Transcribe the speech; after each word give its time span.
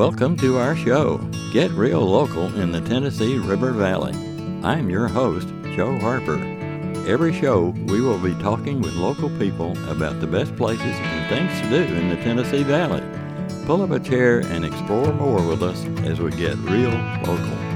Welcome 0.00 0.38
to 0.38 0.56
our 0.56 0.74
show, 0.74 1.18
Get 1.52 1.70
Real 1.72 2.00
Local 2.00 2.46
in 2.58 2.72
the 2.72 2.80
Tennessee 2.80 3.36
River 3.36 3.72
Valley. 3.72 4.14
I'm 4.64 4.88
your 4.88 5.08
host, 5.08 5.48
Joe 5.76 5.98
Harper. 5.98 6.38
Every 7.06 7.38
show, 7.38 7.74
we 7.84 8.00
will 8.00 8.18
be 8.18 8.32
talking 8.36 8.80
with 8.80 8.94
local 8.94 9.28
people 9.38 9.72
about 9.90 10.18
the 10.18 10.26
best 10.26 10.56
places 10.56 10.86
and 10.86 11.28
things 11.28 11.60
to 11.60 11.68
do 11.68 11.94
in 11.96 12.08
the 12.08 12.16
Tennessee 12.16 12.62
Valley. 12.62 13.02
Pull 13.66 13.82
up 13.82 13.90
a 13.90 14.00
chair 14.00 14.38
and 14.38 14.64
explore 14.64 15.12
more 15.12 15.46
with 15.46 15.62
us 15.62 15.84
as 16.06 16.18
we 16.18 16.30
get 16.30 16.56
real 16.56 16.92
local. 17.26 17.69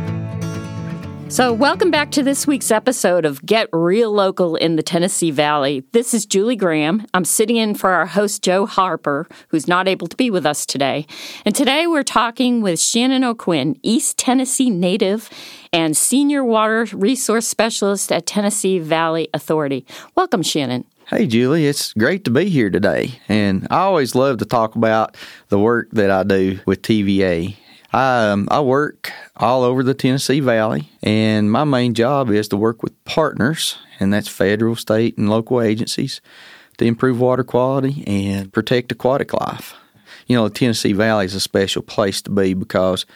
So, 1.34 1.52
welcome 1.52 1.90
back 1.90 2.12
to 2.12 2.22
this 2.22 2.46
week's 2.46 2.70
episode 2.70 3.24
of 3.24 3.44
Get 3.44 3.68
Real 3.72 4.12
Local 4.12 4.54
in 4.54 4.76
the 4.76 4.84
Tennessee 4.84 5.32
Valley. 5.32 5.82
This 5.90 6.14
is 6.14 6.26
Julie 6.26 6.54
Graham. 6.54 7.06
I'm 7.12 7.24
sitting 7.24 7.56
in 7.56 7.74
for 7.74 7.90
our 7.90 8.06
host, 8.06 8.40
Joe 8.40 8.66
Harper, 8.66 9.26
who's 9.48 9.66
not 9.66 9.88
able 9.88 10.06
to 10.06 10.16
be 10.16 10.30
with 10.30 10.46
us 10.46 10.64
today. 10.64 11.08
And 11.44 11.52
today 11.52 11.88
we're 11.88 12.04
talking 12.04 12.62
with 12.62 12.78
Shannon 12.78 13.24
O'Quinn, 13.24 13.76
East 13.82 14.16
Tennessee 14.16 14.70
native 14.70 15.28
and 15.72 15.96
Senior 15.96 16.44
Water 16.44 16.86
Resource 16.92 17.48
Specialist 17.48 18.12
at 18.12 18.26
Tennessee 18.26 18.78
Valley 18.78 19.28
Authority. 19.34 19.84
Welcome, 20.14 20.44
Shannon. 20.44 20.84
Hey, 21.08 21.26
Julie, 21.26 21.66
it's 21.66 21.94
great 21.94 22.24
to 22.26 22.30
be 22.30 22.48
here 22.48 22.70
today. 22.70 23.18
And 23.28 23.66
I 23.72 23.78
always 23.78 24.14
love 24.14 24.38
to 24.38 24.44
talk 24.44 24.76
about 24.76 25.16
the 25.48 25.58
work 25.58 25.90
that 25.94 26.12
I 26.12 26.22
do 26.22 26.60
with 26.64 26.82
TVA. 26.82 27.56
I, 27.94 28.30
um, 28.30 28.48
I 28.50 28.60
work 28.60 29.12
all 29.36 29.62
over 29.62 29.84
the 29.84 29.94
Tennessee 29.94 30.40
Valley, 30.40 30.90
and 31.00 31.48
my 31.48 31.62
main 31.62 31.94
job 31.94 32.28
is 32.28 32.48
to 32.48 32.56
work 32.56 32.82
with 32.82 33.04
partners, 33.04 33.78
and 34.00 34.12
that's 34.12 34.26
federal, 34.26 34.74
state, 34.74 35.16
and 35.16 35.30
local 35.30 35.62
agencies 35.62 36.20
to 36.78 36.86
improve 36.86 37.20
water 37.20 37.44
quality 37.44 38.02
and 38.04 38.52
protect 38.52 38.90
aquatic 38.90 39.32
life. 39.32 39.74
You 40.26 40.34
know, 40.34 40.48
the 40.48 40.54
Tennessee 40.54 40.92
Valley 40.92 41.26
is 41.26 41.36
a 41.36 41.40
special 41.40 41.82
place 41.82 42.20
to 42.22 42.32
be 42.32 42.52
because 42.52 43.06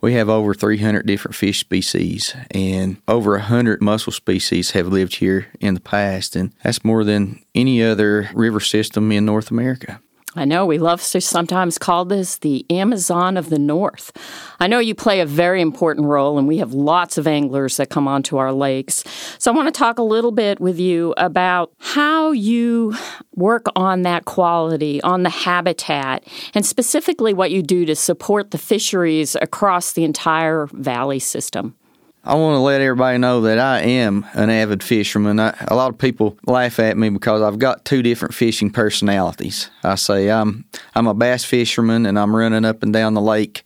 we 0.00 0.12
have 0.12 0.28
over 0.28 0.54
300 0.54 1.04
different 1.04 1.34
fish 1.34 1.58
species, 1.58 2.32
and 2.52 2.98
over 3.08 3.32
100 3.32 3.82
mussel 3.82 4.12
species 4.12 4.70
have 4.70 4.86
lived 4.86 5.16
here 5.16 5.48
in 5.58 5.74
the 5.74 5.80
past, 5.80 6.36
and 6.36 6.52
that's 6.62 6.84
more 6.84 7.02
than 7.02 7.42
any 7.52 7.82
other 7.82 8.30
river 8.32 8.60
system 8.60 9.10
in 9.10 9.24
North 9.24 9.50
America. 9.50 10.00
I 10.36 10.44
know 10.44 10.64
we 10.64 10.78
love 10.78 11.02
to 11.02 11.20
sometimes 11.20 11.76
call 11.76 12.04
this 12.04 12.38
the 12.38 12.64
Amazon 12.70 13.36
of 13.36 13.50
the 13.50 13.58
North. 13.58 14.12
I 14.60 14.68
know 14.68 14.78
you 14.78 14.94
play 14.94 15.18
a 15.18 15.26
very 15.26 15.60
important 15.60 16.06
role, 16.06 16.38
and 16.38 16.46
we 16.46 16.58
have 16.58 16.72
lots 16.72 17.18
of 17.18 17.26
anglers 17.26 17.78
that 17.78 17.90
come 17.90 18.06
onto 18.06 18.36
our 18.36 18.52
lakes. 18.52 19.02
So 19.38 19.50
I 19.50 19.56
want 19.56 19.66
to 19.66 19.76
talk 19.76 19.98
a 19.98 20.04
little 20.04 20.30
bit 20.30 20.60
with 20.60 20.78
you 20.78 21.14
about 21.16 21.72
how 21.78 22.30
you 22.30 22.94
work 23.34 23.66
on 23.74 24.02
that 24.02 24.24
quality, 24.24 25.02
on 25.02 25.24
the 25.24 25.30
habitat, 25.30 26.24
and 26.54 26.64
specifically 26.64 27.34
what 27.34 27.50
you 27.50 27.60
do 27.60 27.84
to 27.86 27.96
support 27.96 28.52
the 28.52 28.58
fisheries 28.58 29.36
across 29.42 29.92
the 29.92 30.04
entire 30.04 30.66
valley 30.66 31.18
system. 31.18 31.74
I 32.22 32.34
want 32.34 32.54
to 32.54 32.60
let 32.60 32.80
everybody 32.82 33.16
know 33.18 33.42
that 33.42 33.58
I 33.58 33.80
am 33.80 34.26
an 34.34 34.50
avid 34.50 34.82
fisherman. 34.82 35.40
I, 35.40 35.56
a 35.68 35.74
lot 35.74 35.90
of 35.90 35.98
people 35.98 36.38
laugh 36.46 36.78
at 36.78 36.96
me 36.98 37.08
because 37.08 37.40
I've 37.40 37.58
got 37.58 37.84
two 37.84 38.02
different 38.02 38.34
fishing 38.34 38.70
personalities. 38.70 39.70
I 39.82 39.94
say 39.94 40.30
I'm 40.30 40.64
I'm 40.94 41.06
a 41.06 41.14
bass 41.14 41.44
fisherman 41.44 42.04
and 42.04 42.18
I'm 42.18 42.36
running 42.36 42.64
up 42.64 42.82
and 42.82 42.92
down 42.92 43.14
the 43.14 43.22
lake 43.22 43.64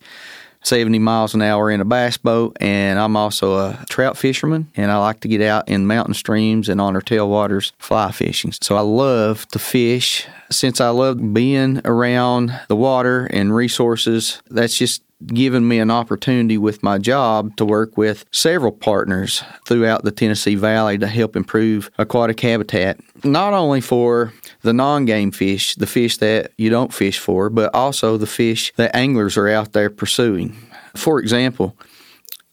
70 0.65 0.97
miles 0.99 1.35
an 1.35 1.41
hour 1.41 1.69
in 1.69 1.79
a 1.79 1.85
bass 1.85 2.17
boat, 2.17 2.57
and 2.59 2.97
I'm 2.97 3.15
also 3.15 3.55
a 3.55 3.85
trout 3.87 4.17
fisherman, 4.17 4.67
and 4.75 4.91
I 4.91 4.97
like 4.97 5.19
to 5.19 5.27
get 5.27 5.41
out 5.41 5.69
in 5.69 5.85
mountain 5.85 6.15
streams 6.15 6.69
and 6.69 6.81
on 6.81 6.95
our 6.95 7.01
tailwaters 7.01 7.71
fly 7.77 8.11
fishing. 8.11 8.51
So 8.51 8.75
I 8.75 8.81
love 8.81 9.47
to 9.49 9.59
fish. 9.59 10.25
Since 10.49 10.81
I 10.81 10.89
love 10.89 11.33
being 11.33 11.81
around 11.85 12.59
the 12.67 12.75
water 12.75 13.27
and 13.27 13.55
resources, 13.55 14.41
that's 14.49 14.75
just 14.75 15.03
given 15.27 15.67
me 15.67 15.79
an 15.79 15.91
opportunity 15.91 16.57
with 16.57 16.83
my 16.83 16.97
job 16.97 17.55
to 17.57 17.65
work 17.65 17.97
with 17.97 18.25
several 18.31 18.71
partners 18.71 19.43
throughout 19.65 20.03
the 20.03 20.11
Tennessee 20.11 20.55
Valley 20.55 20.97
to 20.97 21.07
help 21.07 21.35
improve 21.35 21.89
aquatic 21.97 22.39
habitat, 22.39 22.99
not 23.23 23.53
only 23.53 23.81
for 23.81 24.33
the 24.61 24.73
non 24.73 25.05
game 25.05 25.31
fish, 25.31 25.75
the 25.75 25.87
fish 25.87 26.17
that 26.17 26.51
you 26.57 26.69
don't 26.69 26.93
fish 26.93 27.19
for, 27.19 27.49
but 27.49 27.73
also 27.73 28.17
the 28.17 28.27
fish 28.27 28.73
that 28.75 28.95
anglers 28.95 29.37
are 29.37 29.47
out 29.47 29.73
there 29.73 29.89
pursuing. 29.89 30.55
For 30.95 31.19
example, 31.19 31.75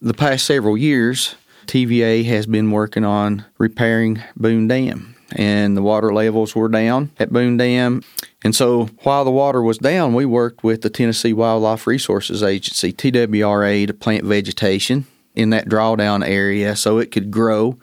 the 0.01 0.13
past 0.13 0.45
several 0.45 0.77
years, 0.77 1.35
TVA 1.65 2.25
has 2.25 2.45
been 2.45 2.71
working 2.71 3.05
on 3.05 3.45
repairing 3.57 4.21
Boone 4.35 4.67
Dam, 4.67 5.12
and 5.35 5.75
the 5.77 5.81
water 5.81 6.13
levels 6.13 6.55
were 6.55 6.69
down 6.69 7.11
at 7.19 7.31
Boone 7.31 7.57
Dam. 7.57 8.03
And 8.43 8.55
so 8.55 8.85
while 9.03 9.23
the 9.23 9.31
water 9.31 9.61
was 9.61 9.77
down, 9.77 10.13
we 10.13 10.25
worked 10.25 10.63
with 10.63 10.81
the 10.81 10.89
Tennessee 10.89 11.33
Wildlife 11.33 11.87
Resources 11.87 12.43
Agency, 12.43 12.91
TWRA, 12.91 13.87
to 13.87 13.93
plant 13.93 14.25
vegetation 14.25 15.05
in 15.35 15.49
that 15.51 15.67
drawdown 15.67 16.25
area 16.27 16.75
so 16.75 16.97
it 16.97 17.11
could 17.11 17.31
grow. 17.31 17.77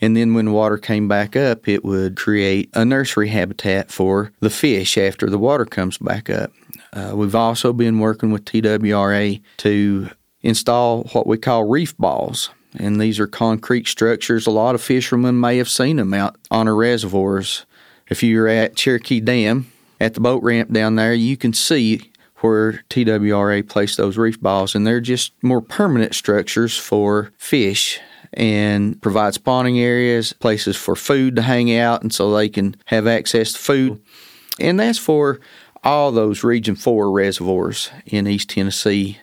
And 0.00 0.16
then 0.16 0.34
when 0.34 0.52
water 0.52 0.78
came 0.78 1.08
back 1.08 1.36
up, 1.36 1.68
it 1.68 1.84
would 1.84 2.16
create 2.16 2.70
a 2.74 2.84
nursery 2.84 3.28
habitat 3.28 3.90
for 3.90 4.32
the 4.40 4.50
fish 4.50 4.96
after 4.96 5.28
the 5.28 5.38
water 5.38 5.66
comes 5.66 5.98
back 5.98 6.30
up. 6.30 6.52
Uh, 6.92 7.12
we've 7.14 7.34
also 7.34 7.72
been 7.72 8.00
working 8.00 8.32
with 8.32 8.44
TWRA 8.44 9.40
to 9.58 10.10
install 10.42 11.04
what 11.12 11.26
we 11.26 11.36
call 11.36 11.64
reef 11.64 11.96
balls. 11.98 12.50
And 12.78 13.00
these 13.00 13.18
are 13.18 13.26
concrete 13.26 13.88
structures. 13.88 14.46
A 14.46 14.50
lot 14.50 14.74
of 14.74 14.82
fishermen 14.82 15.40
may 15.40 15.56
have 15.58 15.68
seen 15.68 15.96
them 15.96 16.14
out 16.14 16.36
on 16.50 16.68
our 16.68 16.74
reservoirs. 16.74 17.66
If 18.08 18.22
you're 18.22 18.48
at 18.48 18.76
Cherokee 18.76 19.20
Dam, 19.20 19.70
at 20.00 20.14
the 20.14 20.20
boat 20.20 20.42
ramp 20.42 20.72
down 20.72 20.96
there, 20.96 21.12
you 21.12 21.36
can 21.36 21.52
see 21.52 22.10
where 22.36 22.82
TWRA 22.88 23.68
placed 23.68 23.96
those 23.96 24.16
reef 24.16 24.40
balls, 24.40 24.74
and 24.74 24.86
they're 24.86 25.00
just 25.00 25.32
more 25.42 25.60
permanent 25.60 26.14
structures 26.14 26.76
for 26.76 27.32
fish 27.36 28.00
and 28.32 29.00
provide 29.02 29.34
spawning 29.34 29.78
areas, 29.78 30.32
places 30.32 30.76
for 30.76 30.96
food 30.96 31.36
to 31.36 31.42
hang 31.42 31.74
out, 31.76 32.02
and 32.02 32.14
so 32.14 32.32
they 32.32 32.48
can 32.48 32.76
have 32.86 33.06
access 33.06 33.52
to 33.52 33.58
food. 33.58 34.00
And 34.58 34.80
that's 34.80 34.98
for 34.98 35.40
all 35.82 36.12
those 36.12 36.44
Region 36.44 36.76
4 36.76 37.10
reservoirs 37.10 37.90
in 38.06 38.26
East 38.26 38.50
Tennessee. 38.50 39.18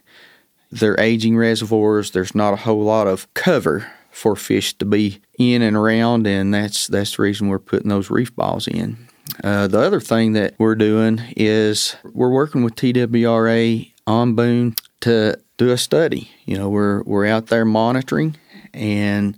They're 0.71 0.99
aging 0.99 1.37
reservoirs. 1.37 2.11
There's 2.11 2.35
not 2.35 2.53
a 2.53 2.57
whole 2.57 2.83
lot 2.83 3.07
of 3.07 3.31
cover 3.33 3.91
for 4.11 4.35
fish 4.35 4.73
to 4.79 4.85
be 4.85 5.21
in 5.37 5.61
and 5.61 5.77
around, 5.77 6.25
and 6.27 6.53
that's 6.53 6.87
that's 6.87 7.15
the 7.15 7.23
reason 7.23 7.47
we're 7.47 7.59
putting 7.59 7.89
those 7.89 8.09
reef 8.09 8.35
balls 8.35 8.67
in. 8.67 9.07
Uh, 9.43 9.67
the 9.67 9.79
other 9.79 9.99
thing 9.99 10.33
that 10.33 10.55
we're 10.57 10.75
doing 10.75 11.21
is 11.35 11.95
we're 12.13 12.31
working 12.31 12.63
with 12.63 12.75
TWRA 12.75 13.91
on 14.07 14.33
Boone 14.33 14.75
to 15.01 15.39
do 15.57 15.69
a 15.69 15.77
study. 15.77 16.31
You 16.45 16.57
know, 16.57 16.69
we're 16.69 17.03
we're 17.03 17.27
out 17.27 17.47
there 17.47 17.65
monitoring 17.65 18.35
and 18.73 19.37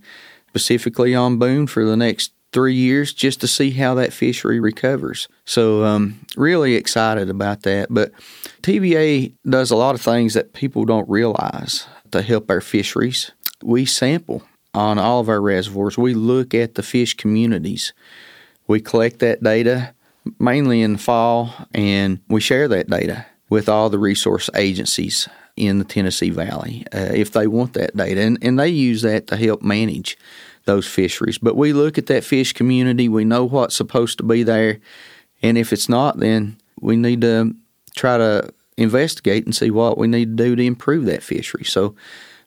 specifically 0.50 1.14
on 1.14 1.38
Boone 1.38 1.68
for 1.68 1.86
the 1.86 1.98
next 1.98 2.32
three 2.52 2.74
years 2.74 3.14
just 3.14 3.42
to 3.42 3.48
see 3.48 3.72
how 3.72 3.94
that 3.96 4.14
fishery 4.14 4.60
recovers. 4.60 5.28
So, 5.46 5.84
um, 5.84 6.20
really 6.36 6.76
excited 6.76 7.30
about 7.30 7.64
that. 7.64 7.88
But 7.90 8.12
TVA 8.62 9.34
does 9.48 9.72
a 9.72 9.76
lot 9.76 9.96
of 9.96 10.02
things 10.02 10.34
that 10.34 10.54
people 10.54 10.86
don't 10.86 11.10
realize 11.10 11.88
to 12.12 12.22
help 12.22 12.50
our 12.50 12.62
fisheries. 12.62 13.32
We 13.64 13.86
sample 13.86 14.44
on 14.74 14.98
all 14.98 15.20
of 15.20 15.30
our 15.30 15.42
reservoirs. 15.42 15.98
We 15.98 16.14
look 16.14 16.54
at 16.54 16.76
the 16.76 16.84
fish 16.84 17.16
communities. 17.16 17.94
We 18.68 18.80
collect 18.80 19.20
that 19.20 19.44
data 19.44 19.94
mainly 20.38 20.82
in 20.82 20.94
the 20.94 21.00
fall 21.00 21.54
and 21.74 22.20
we 22.28 22.42
share 22.42 22.68
that 22.68 22.90
data 22.90 23.26
with 23.50 23.68
all 23.68 23.90
the 23.90 23.98
resource 23.98 24.50
agencies 24.56 25.28
in 25.56 25.80
the 25.80 25.86
Tennessee 25.86 26.30
Valley 26.30 26.86
uh, 26.94 27.12
if 27.14 27.32
they 27.32 27.48
want 27.48 27.74
that 27.74 27.96
data. 27.96 28.22
And, 28.22 28.38
and 28.42 28.60
they 28.60 28.70
use 28.70 29.02
that 29.02 29.28
to 29.28 29.36
help 29.36 29.62
manage 29.62 30.18
those 30.66 30.88
fisheries. 30.88 31.38
But 31.38 31.56
we 31.56 31.74
look 31.74 31.98
at 31.98 32.08
that 32.08 32.24
fish 32.24 32.54
community, 32.54 33.10
we 33.10 33.26
know 33.26 33.46
what's 33.46 33.76
supposed 33.76 34.18
to 34.20 34.24
be 34.24 34.44
there. 34.44 34.80
And 35.42 35.58
if 35.58 35.72
it's 35.72 35.90
not, 35.90 36.20
then 36.20 36.58
we 36.80 36.96
need 36.96 37.22
to 37.22 37.56
try 37.96 38.18
to 38.18 38.54
investigate 38.78 39.46
and 39.46 39.56
see 39.56 39.72
what 39.72 39.98
we 39.98 40.08
need 40.08 40.38
to 40.38 40.44
do 40.44 40.56
to 40.56 40.64
improve 40.64 41.06
that 41.06 41.24
fishery. 41.24 41.64
So 41.64 41.96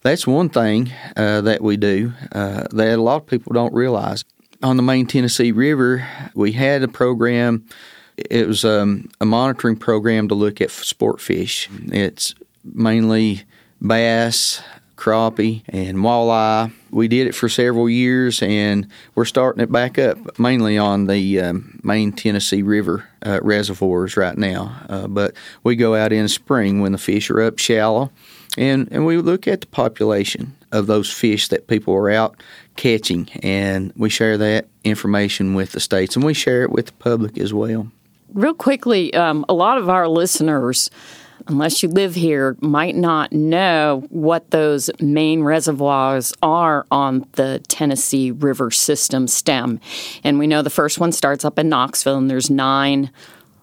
that's 0.03 0.27
one 0.27 0.49
thing 0.49 0.91
uh, 1.17 1.43
that 1.43 1.63
we 1.63 1.77
do 1.77 2.13
uh, 2.33 2.65
that 2.71 2.99
a 2.99 3.03
lot 3.03 3.23
of 3.23 3.27
people 3.27 3.53
don't 3.53 3.75
realize 3.75 4.25
on 4.63 4.77
the 4.77 4.83
main 4.83 5.07
Tennessee 5.07 5.53
River, 5.53 6.07
we 6.35 6.53
had 6.53 6.83
a 6.83 6.89
program. 6.89 7.65
It 8.17 8.47
was 8.47 8.65
um, 8.65 9.11
a 9.21 9.27
monitoring 9.27 9.77
program 9.77 10.29
to 10.29 10.35
look 10.35 10.61
at 10.61 10.71
sport 10.71 11.21
fish. 11.21 11.69
It's 11.87 12.35
mainly 12.65 13.43
bass, 13.81 14.63
crappie, 15.03 15.63
and 15.69 15.99
walleye. 15.99 16.73
We 16.93 17.09
did 17.09 17.27
it 17.27 17.35
for 17.35 17.49
several 17.49 17.89
years, 17.89 18.41
and 18.41 18.87
we're 19.17 19.25
starting 19.25 19.61
it 19.61 19.73
back 19.73 19.99
up, 19.99 20.39
mainly 20.39 20.79
on 20.79 21.07
the 21.07 21.41
um, 21.41 21.81
main 21.83 22.13
Tennessee 22.13 22.63
River 22.63 23.09
uh, 23.27 23.41
reservoirs 23.43 24.17
right 24.17 24.39
now. 24.39 24.81
Uh, 24.89 25.09
but 25.09 25.35
we 25.65 25.75
go 25.75 25.97
out 25.97 26.13
in 26.13 26.29
spring 26.29 26.81
when 26.81 26.93
the 26.93 26.99
fish 26.99 27.31
are 27.31 27.41
up 27.41 27.59
shallow, 27.59 28.13
and, 28.57 28.87
and 28.93 29.05
we 29.05 29.17
look 29.17 29.49
at 29.49 29.63
the 29.63 29.67
population 29.67 30.55
of 30.71 30.87
those 30.87 31.11
fish 31.11 31.49
that 31.49 31.67
people 31.67 31.93
are 31.95 32.09
out 32.09 32.37
catching, 32.77 33.29
and 33.43 33.93
we 33.97 34.09
share 34.09 34.39
that 34.39 34.69
information 34.85 35.55
with 35.55 35.73
the 35.73 35.81
states, 35.81 36.15
and 36.15 36.25
we 36.25 36.33
share 36.33 36.63
it 36.63 36.71
with 36.71 36.87
the 36.87 36.93
public 36.93 37.39
as 37.39 37.53
well. 37.53 37.91
Real 38.33 38.55
quickly, 38.55 39.13
um, 39.15 39.45
a 39.49 39.53
lot 39.53 39.79
of 39.79 39.89
our 39.89 40.07
listeners 40.07 40.91
unless 41.49 41.83
you 41.83 41.89
live 41.89 42.15
here, 42.15 42.57
might 42.61 42.97
not 42.97 43.33
know 43.33 44.05
what 44.11 44.51
those 44.51 44.91
main 45.01 45.43
reservoirs 45.43 46.33
are 46.43 46.87
on 46.91 47.27
the 47.33 47.63
Tennessee 47.69 48.31
River 48.31 48.71
system 48.71 49.27
stem. 49.27 49.81
And 50.25 50.39
we 50.39 50.47
know 50.47 50.63
the 50.63 50.71
first 50.71 50.99
one 50.99 51.13
starts 51.13 51.45
up 51.45 51.59
in 51.59 51.69
Knoxville, 51.69 52.19
and 52.19 52.31
there's 52.31 52.51
nine 52.51 53.11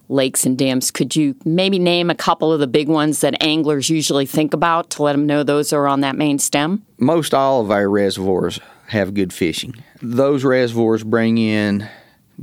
lakes 0.10 0.46
and 0.46 0.58
dams. 0.58 0.92
Could 0.92 1.16
you 1.16 1.36
maybe 1.46 1.80
name 1.80 2.10
a 2.10 2.16
couple 2.16 2.52
of 2.52 2.60
the 2.60 2.68
big 2.68 2.90
ones 2.90 3.22
that 3.22 3.42
anglers 3.42 3.90
usually 3.90 4.26
think 4.26 4.54
about 4.54 4.90
to 4.92 5.04
let 5.04 5.14
them 5.14 5.26
know 5.26 5.44
those 5.44 5.72
are 5.72 5.88
on 5.88 6.02
that 6.02 6.16
main 6.16 6.40
stem? 6.40 6.84
Most 6.98 7.34
all 7.34 7.62
of 7.62 7.72
our 7.72 7.88
reservoirs 7.88 8.60
have 8.88 9.14
good 9.14 9.31
fishing. 9.31 9.76
Those 10.02 10.44
reservoirs 10.44 11.04
bring 11.04 11.38
in 11.38 11.88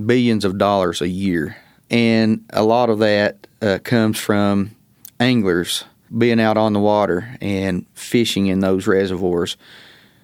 billions 0.05 0.45
of 0.45 0.59
dollars 0.59 1.01
a 1.03 1.09
year, 1.09 1.57
and 1.91 2.45
a 2.51 2.63
lot 2.63 2.89
of 2.89 3.01
that 3.01 3.47
uh, 3.61 3.79
comes 3.83 4.19
from 4.19 4.76
anglers 5.21 5.85
being 6.17 6.41
out 6.41 6.57
on 6.57 6.73
the 6.73 6.81
water 6.81 7.37
and 7.41 7.85
fishing 7.95 8.47
in 8.47 8.61
those 8.61 8.87
reservoirs. 8.87 9.57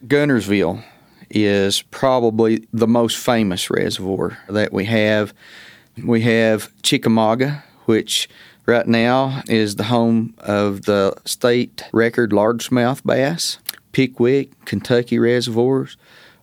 Guntersville 0.06 0.84
is 1.30 1.82
probably 1.82 2.66
the 2.72 2.86
most 2.86 3.16
famous 3.16 3.70
reservoir 3.70 4.38
that 4.48 4.72
we 4.72 4.84
have. 4.84 5.32
We 6.02 6.22
have 6.22 6.70
Chickamauga, 6.82 7.64
which 7.86 8.28
right 8.66 8.86
now 8.86 9.42
is 9.48 9.76
the 9.76 9.84
home 9.84 10.34
of 10.38 10.82
the 10.82 11.14
state 11.24 11.84
record 11.92 12.30
largemouth 12.30 13.04
bass. 13.04 13.58
Pickwick, 13.92 14.64
Kentucky 14.64 15.18
reservoirs 15.18 15.96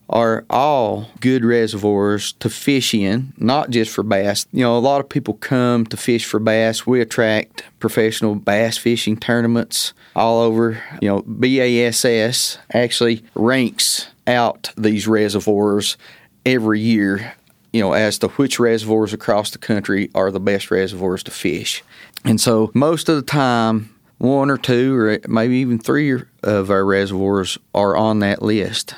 are 0.10 0.46
all 0.50 1.08
good 1.20 1.46
reservoirs 1.46 2.34
to 2.34 2.50
fish 2.50 2.94
in, 2.94 3.34
not 3.38 3.70
just 3.70 3.92
for 3.92 4.04
bass. 4.04 4.46
You 4.52 4.64
know, 4.64 4.78
a 4.78 4.80
lot 4.80 5.00
of 5.00 5.10
people 5.10 5.36
come 5.36 5.86
to 5.88 5.98
fish 5.98 6.26
for 6.26 6.40
bass. 6.40 6.88
We 6.88 7.00
attract 7.00 7.64
professional 7.80 8.36
bass 8.36 8.78
fishing 8.78 9.18
tournaments 9.18 9.94
all 10.16 10.42
over. 10.42 10.82
You 11.02 11.10
know, 11.10 11.22
BASS 11.22 12.58
actually 12.74 13.24
ranks 13.36 14.08
out 14.26 14.72
these 14.76 15.08
reservoirs 15.08 15.98
every 16.46 16.80
year 16.80 17.34
you 17.72 17.82
know, 17.82 17.94
as 17.94 18.18
to 18.20 18.30
which 18.30 18.60
reservoirs 18.60 19.14
across 19.14 19.52
the 19.52 19.58
country 19.58 20.10
are 20.16 20.32
the 20.32 20.40
best 20.40 20.72
reservoirs 20.72 21.24
to 21.24 21.32
fish. 21.32 21.84
And 22.26 22.42
so 22.42 22.72
most 22.74 23.10
of 23.10 23.16
the 23.16 23.22
time, 23.22 23.94
one 24.18 24.50
or 24.50 24.58
two 24.58 24.98
or 24.98 25.20
maybe 25.28 25.58
even 25.58 25.80
three 25.80 26.22
of 26.44 26.70
our 26.70 26.84
reservoirs 26.84 27.58
are 27.74 27.96
on 27.96 28.20
that 28.20 28.42
list. 28.42 28.96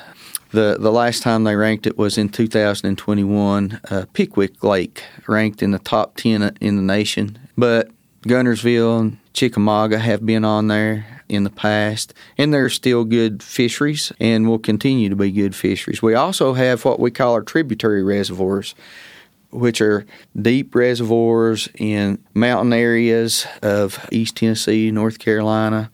The, 0.52 0.76
the 0.78 0.92
last 0.92 1.22
time 1.22 1.44
they 1.44 1.56
ranked 1.56 1.86
it 1.86 1.96
was 1.96 2.18
in 2.18 2.28
2021. 2.28 3.80
Uh, 3.90 4.04
Pickwick 4.12 4.62
Lake 4.62 5.02
ranked 5.26 5.62
in 5.62 5.70
the 5.70 5.78
top 5.78 6.16
10 6.16 6.58
in 6.60 6.76
the 6.76 6.82
nation. 6.82 7.38
But 7.56 7.90
Guntersville 8.22 9.00
and 9.00 9.18
Chickamauga 9.32 9.98
have 9.98 10.24
been 10.24 10.44
on 10.44 10.68
there 10.68 11.22
in 11.28 11.44
the 11.44 11.50
past, 11.50 12.12
and 12.36 12.52
they're 12.52 12.68
still 12.68 13.04
good 13.04 13.42
fisheries 13.42 14.12
and 14.20 14.46
will 14.46 14.58
continue 14.58 15.08
to 15.08 15.16
be 15.16 15.32
good 15.32 15.54
fisheries. 15.54 16.02
We 16.02 16.14
also 16.14 16.52
have 16.52 16.84
what 16.84 17.00
we 17.00 17.10
call 17.10 17.32
our 17.32 17.42
tributary 17.42 18.02
reservoirs, 18.02 18.74
which 19.50 19.80
are 19.80 20.04
deep 20.40 20.74
reservoirs 20.74 21.68
in 21.78 22.22
mountain 22.34 22.74
areas 22.74 23.46
of 23.62 24.06
East 24.12 24.36
Tennessee, 24.36 24.90
North 24.90 25.18
Carolina. 25.18 25.90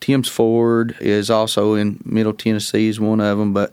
Tims 0.00 0.28
Ford 0.28 0.96
is 1.00 1.28
also 1.28 1.74
in 1.74 2.00
Middle 2.04 2.32
Tennessee, 2.32 2.88
is 2.88 2.98
one 2.98 3.20
of 3.20 3.38
them, 3.38 3.52
but 3.52 3.70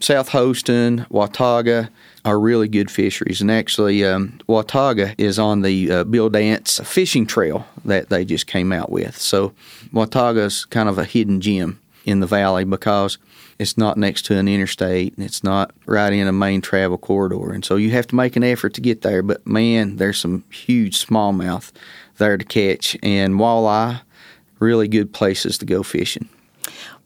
South 0.00 0.30
Holston, 0.30 1.06
Watauga, 1.10 1.90
are 2.24 2.40
really 2.40 2.68
good 2.68 2.90
fisheries. 2.90 3.40
And 3.40 3.50
actually, 3.50 4.04
um, 4.04 4.38
Watauga 4.46 5.14
is 5.18 5.38
on 5.38 5.62
the 5.62 5.90
uh, 5.90 6.04
Bill 6.04 6.30
Dance 6.30 6.80
fishing 6.84 7.26
trail 7.26 7.66
that 7.84 8.08
they 8.08 8.24
just 8.24 8.46
came 8.46 8.72
out 8.72 8.90
with. 8.90 9.16
So 9.16 9.52
Watauga 9.92 10.42
is 10.42 10.64
kind 10.64 10.88
of 10.88 10.98
a 10.98 11.04
hidden 11.04 11.40
gem 11.40 11.80
in 12.04 12.20
the 12.20 12.26
valley 12.26 12.64
because 12.64 13.18
it's 13.58 13.76
not 13.76 13.98
next 13.98 14.22
to 14.26 14.38
an 14.38 14.48
interstate 14.48 15.14
and 15.16 15.24
it's 15.24 15.44
not 15.44 15.72
right 15.84 16.12
in 16.14 16.26
a 16.26 16.32
main 16.32 16.62
travel 16.62 16.96
corridor. 16.96 17.52
And 17.52 17.62
so 17.62 17.76
you 17.76 17.90
have 17.90 18.06
to 18.08 18.14
make 18.14 18.36
an 18.36 18.44
effort 18.44 18.72
to 18.74 18.80
get 18.80 19.02
there. 19.02 19.22
But 19.22 19.46
man, 19.46 19.96
there's 19.96 20.18
some 20.18 20.44
huge 20.50 21.04
smallmouth 21.04 21.70
there 22.16 22.38
to 22.38 22.44
catch 22.44 22.96
and 23.02 23.34
walleye, 23.34 24.00
really 24.60 24.88
good 24.88 25.12
places 25.12 25.58
to 25.58 25.66
go 25.66 25.82
fishing. 25.82 26.28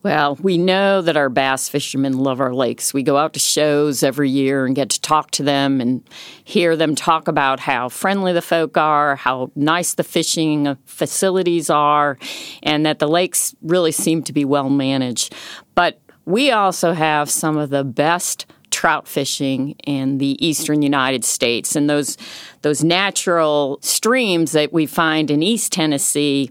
Well, 0.05 0.37
we 0.43 0.59
know 0.59 1.01
that 1.01 1.17
our 1.17 1.31
bass 1.31 1.71
fishermen 1.71 2.19
love 2.19 2.39
our 2.39 2.53
lakes. 2.53 2.93
We 2.93 3.03
go 3.03 3.17
out 3.17 3.33
to 3.33 3.41
shows 3.41 4.03
every 4.03 4.29
year 4.29 4.67
and 4.67 4.77
get 4.77 4.91
to 4.91 5.01
talk 5.01 5.31
to 5.31 5.43
them 5.43 5.81
and 5.81 6.07
hear 6.45 6.77
them 6.77 6.95
talk 6.95 7.27
about 7.27 7.59
how 7.59 7.89
friendly 7.89 8.35
the 8.35 8.43
folk 8.43 8.77
are, 8.77 9.17
how 9.17 9.51
nice 9.57 9.95
the 9.95 10.05
fishing 10.05 10.77
facilities 10.85 11.71
are, 11.71 12.19
and 12.63 12.85
that 12.85 12.99
the 12.99 13.09
lakes 13.09 13.55
really 13.63 13.93
seem 13.93 14.23
to 14.25 14.35
be 14.35 14.45
well 14.45 14.69
managed. 14.69 15.35
But 15.75 15.99
we 16.27 16.51
also 16.51 16.93
have 16.93 17.31
some 17.31 17.57
of 17.57 17.71
the 17.71 17.83
best 17.83 18.45
trout 18.85 19.09
fishing 19.09 19.71
in 19.87 20.19
the 20.19 20.37
eastern 20.47 20.83
United 20.83 21.25
States. 21.25 21.75
And 21.75 21.89
those 21.89 22.19
those 22.61 22.85
natural 22.85 23.79
streams 23.81 24.53
that 24.53 24.75
we 24.75 24.85
find 24.85 25.31
in 25.31 25.43
East 25.43 25.73
Tennessee 25.73 26.51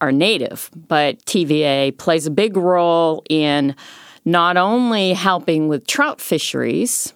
are 0.00 0.12
native, 0.12 0.70
but 0.76 1.18
TVA 1.24 1.98
plays 1.98 2.24
a 2.24 2.30
big 2.30 2.56
role 2.56 3.24
in 3.28 3.74
not 4.24 4.56
only 4.56 5.12
helping 5.12 5.66
with 5.66 5.84
trout 5.88 6.20
fisheries, 6.20 7.14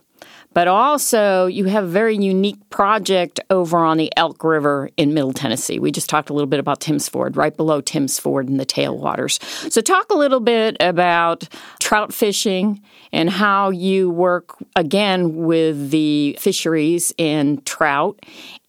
but 0.56 0.68
also, 0.68 1.44
you 1.44 1.66
have 1.66 1.84
a 1.84 1.86
very 1.86 2.16
unique 2.16 2.70
project 2.70 3.40
over 3.50 3.76
on 3.76 3.98
the 3.98 4.10
Elk 4.16 4.42
River 4.42 4.88
in 4.96 5.12
Middle 5.12 5.34
Tennessee. 5.34 5.78
We 5.78 5.92
just 5.92 6.08
talked 6.08 6.30
a 6.30 6.32
little 6.32 6.46
bit 6.46 6.58
about 6.58 6.80
Tims 6.80 7.10
Ford, 7.10 7.36
right 7.36 7.54
below 7.54 7.82
Tims 7.82 8.18
Ford 8.18 8.48
in 8.48 8.56
the 8.56 8.64
tailwaters. 8.64 9.38
So, 9.70 9.82
talk 9.82 10.06
a 10.08 10.14
little 10.16 10.40
bit 10.40 10.78
about 10.80 11.46
trout 11.78 12.14
fishing 12.14 12.80
and 13.12 13.28
how 13.28 13.68
you 13.68 14.08
work 14.08 14.56
again 14.76 15.44
with 15.44 15.90
the 15.90 16.38
fisheries 16.40 17.12
in 17.18 17.60
trout. 17.66 18.18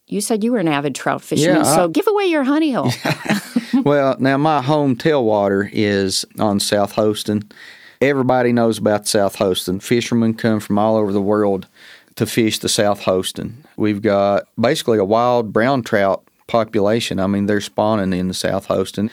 You 0.08 0.20
said 0.20 0.44
you 0.44 0.52
were 0.52 0.58
an 0.58 0.68
avid 0.68 0.94
trout 0.94 1.22
fisherman, 1.22 1.64
yeah, 1.64 1.72
I, 1.72 1.74
so 1.74 1.88
give 1.88 2.06
away 2.06 2.26
your 2.26 2.44
honey 2.44 2.72
hole. 2.72 2.92
well, 3.82 4.14
now 4.18 4.36
my 4.36 4.60
home 4.60 4.94
tailwater 4.94 5.70
is 5.72 6.26
on 6.38 6.60
South 6.60 6.92
Holston. 6.92 7.50
Everybody 8.00 8.52
knows 8.52 8.78
about 8.78 9.08
South 9.08 9.36
Holston. 9.36 9.80
Fishermen 9.80 10.34
come 10.34 10.60
from 10.60 10.78
all 10.78 10.96
over 10.96 11.12
the 11.12 11.20
world 11.20 11.66
to 12.14 12.26
fish 12.26 12.58
the 12.58 12.68
South 12.68 13.00
Holston. 13.00 13.64
We've 13.76 14.02
got 14.02 14.44
basically 14.60 14.98
a 14.98 15.04
wild 15.04 15.52
brown 15.52 15.82
trout 15.82 16.22
population. 16.46 17.18
I 17.18 17.26
mean, 17.26 17.46
they're 17.46 17.60
spawning 17.60 18.18
in 18.18 18.28
the 18.28 18.34
South 18.34 18.66
Holston. 18.66 19.10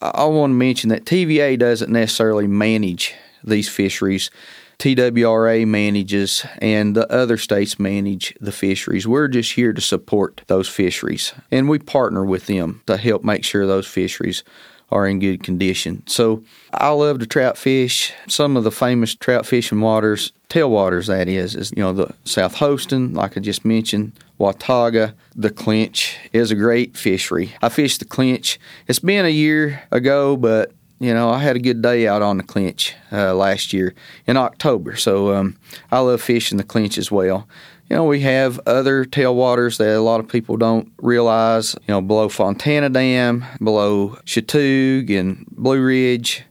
I 0.00 0.24
want 0.24 0.50
to 0.50 0.54
mention 0.54 0.90
that 0.90 1.04
TVA 1.04 1.58
doesn't 1.58 1.92
necessarily 1.92 2.46
manage 2.46 3.14
these 3.44 3.68
fisheries. 3.68 4.30
TWRA 4.78 5.66
manages 5.66 6.46
and 6.58 6.94
the 6.94 7.10
other 7.12 7.36
states 7.36 7.80
manage 7.80 8.36
the 8.40 8.52
fisheries. 8.52 9.08
We're 9.08 9.26
just 9.26 9.52
here 9.54 9.72
to 9.72 9.80
support 9.80 10.42
those 10.46 10.68
fisheries 10.68 11.34
and 11.50 11.68
we 11.68 11.80
partner 11.80 12.24
with 12.24 12.46
them 12.46 12.82
to 12.86 12.96
help 12.96 13.24
make 13.24 13.44
sure 13.44 13.66
those 13.66 13.88
fisheries 13.88 14.44
are 14.90 15.06
in 15.06 15.18
good 15.18 15.42
condition. 15.42 16.02
So 16.06 16.42
I 16.72 16.90
love 16.90 17.18
to 17.18 17.26
trout 17.26 17.58
fish. 17.58 18.12
Some 18.26 18.56
of 18.56 18.64
the 18.64 18.70
famous 18.70 19.14
trout 19.14 19.46
fishing 19.46 19.80
waters, 19.80 20.32
tailwaters 20.48 21.06
that 21.06 21.28
is, 21.28 21.54
is 21.54 21.72
you 21.76 21.82
know 21.82 21.92
the 21.92 22.14
South 22.24 22.54
Holston, 22.54 23.14
like 23.14 23.36
I 23.36 23.40
just 23.40 23.64
mentioned, 23.64 24.12
Watauga. 24.38 25.14
The 25.36 25.50
Clinch 25.50 26.16
is 26.32 26.50
a 26.50 26.56
great 26.56 26.96
fishery. 26.96 27.54
I 27.62 27.68
fished 27.68 28.00
the 28.00 28.06
Clinch. 28.06 28.58
It's 28.86 28.98
been 28.98 29.26
a 29.26 29.30
year 29.30 29.82
ago, 29.90 30.36
but 30.36 30.72
you 31.00 31.14
know, 31.14 31.30
I 31.30 31.38
had 31.38 31.54
a 31.54 31.60
good 31.60 31.80
day 31.80 32.08
out 32.08 32.22
on 32.22 32.38
the 32.38 32.42
clinch 32.42 32.96
uh, 33.12 33.32
last 33.32 33.72
year 33.72 33.94
in 34.26 34.36
October. 34.36 34.96
So 34.96 35.32
um, 35.32 35.56
I 35.92 36.00
love 36.00 36.20
fishing 36.20 36.58
the 36.58 36.64
clinch 36.64 36.98
as 36.98 37.08
well 37.08 37.46
you 37.88 37.96
know, 37.96 38.04
we 38.04 38.20
have 38.20 38.60
other 38.66 39.04
tailwaters 39.04 39.78
that 39.78 39.96
a 39.96 40.00
lot 40.00 40.20
of 40.20 40.28
people 40.28 40.56
don't 40.58 40.92
realize, 40.98 41.74
you 41.86 41.94
know, 41.94 42.02
below 42.02 42.28
Fontana 42.28 42.90
Dam, 42.90 43.44
below 43.62 44.18
Chatuge 44.26 45.18
and 45.18 45.46
Blue 45.52 45.82
Ridge, 45.82 46.44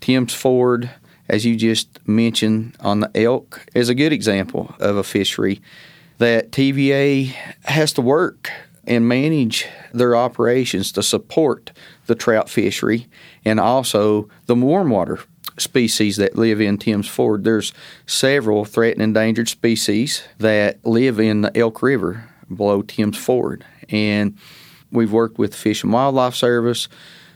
Tims 0.00 0.34
Ford, 0.34 0.90
as 1.28 1.46
you 1.46 1.54
just 1.54 2.00
mentioned 2.08 2.76
on 2.80 3.00
the 3.00 3.10
elk, 3.14 3.64
is 3.74 3.88
a 3.88 3.94
good 3.94 4.12
example 4.12 4.74
of 4.80 4.96
a 4.96 5.04
fishery 5.04 5.62
that 6.18 6.50
TVA 6.50 7.26
has 7.64 7.92
to 7.92 8.02
work 8.02 8.50
and 8.84 9.06
manage 9.06 9.68
their 9.92 10.16
operations 10.16 10.90
to 10.92 11.02
support 11.04 11.70
the 12.06 12.16
trout 12.16 12.50
fishery 12.50 13.06
and 13.44 13.60
also 13.60 14.28
the 14.46 14.56
warm 14.56 14.90
water 14.90 15.20
species 15.60 16.16
that 16.16 16.36
live 16.36 16.60
in 16.60 16.78
Tims 16.78 17.08
Ford. 17.08 17.44
There's 17.44 17.72
several 18.06 18.64
threatened 18.64 19.02
endangered 19.02 19.48
species 19.48 20.22
that 20.38 20.84
live 20.84 21.20
in 21.20 21.42
the 21.42 21.56
Elk 21.56 21.82
River 21.82 22.28
below 22.54 22.82
Tims 22.82 23.16
Ford. 23.16 23.64
And 23.88 24.36
we've 24.90 25.12
worked 25.12 25.38
with 25.38 25.52
the 25.52 25.56
Fish 25.56 25.82
and 25.82 25.92
Wildlife 25.92 26.34
Service 26.34 26.88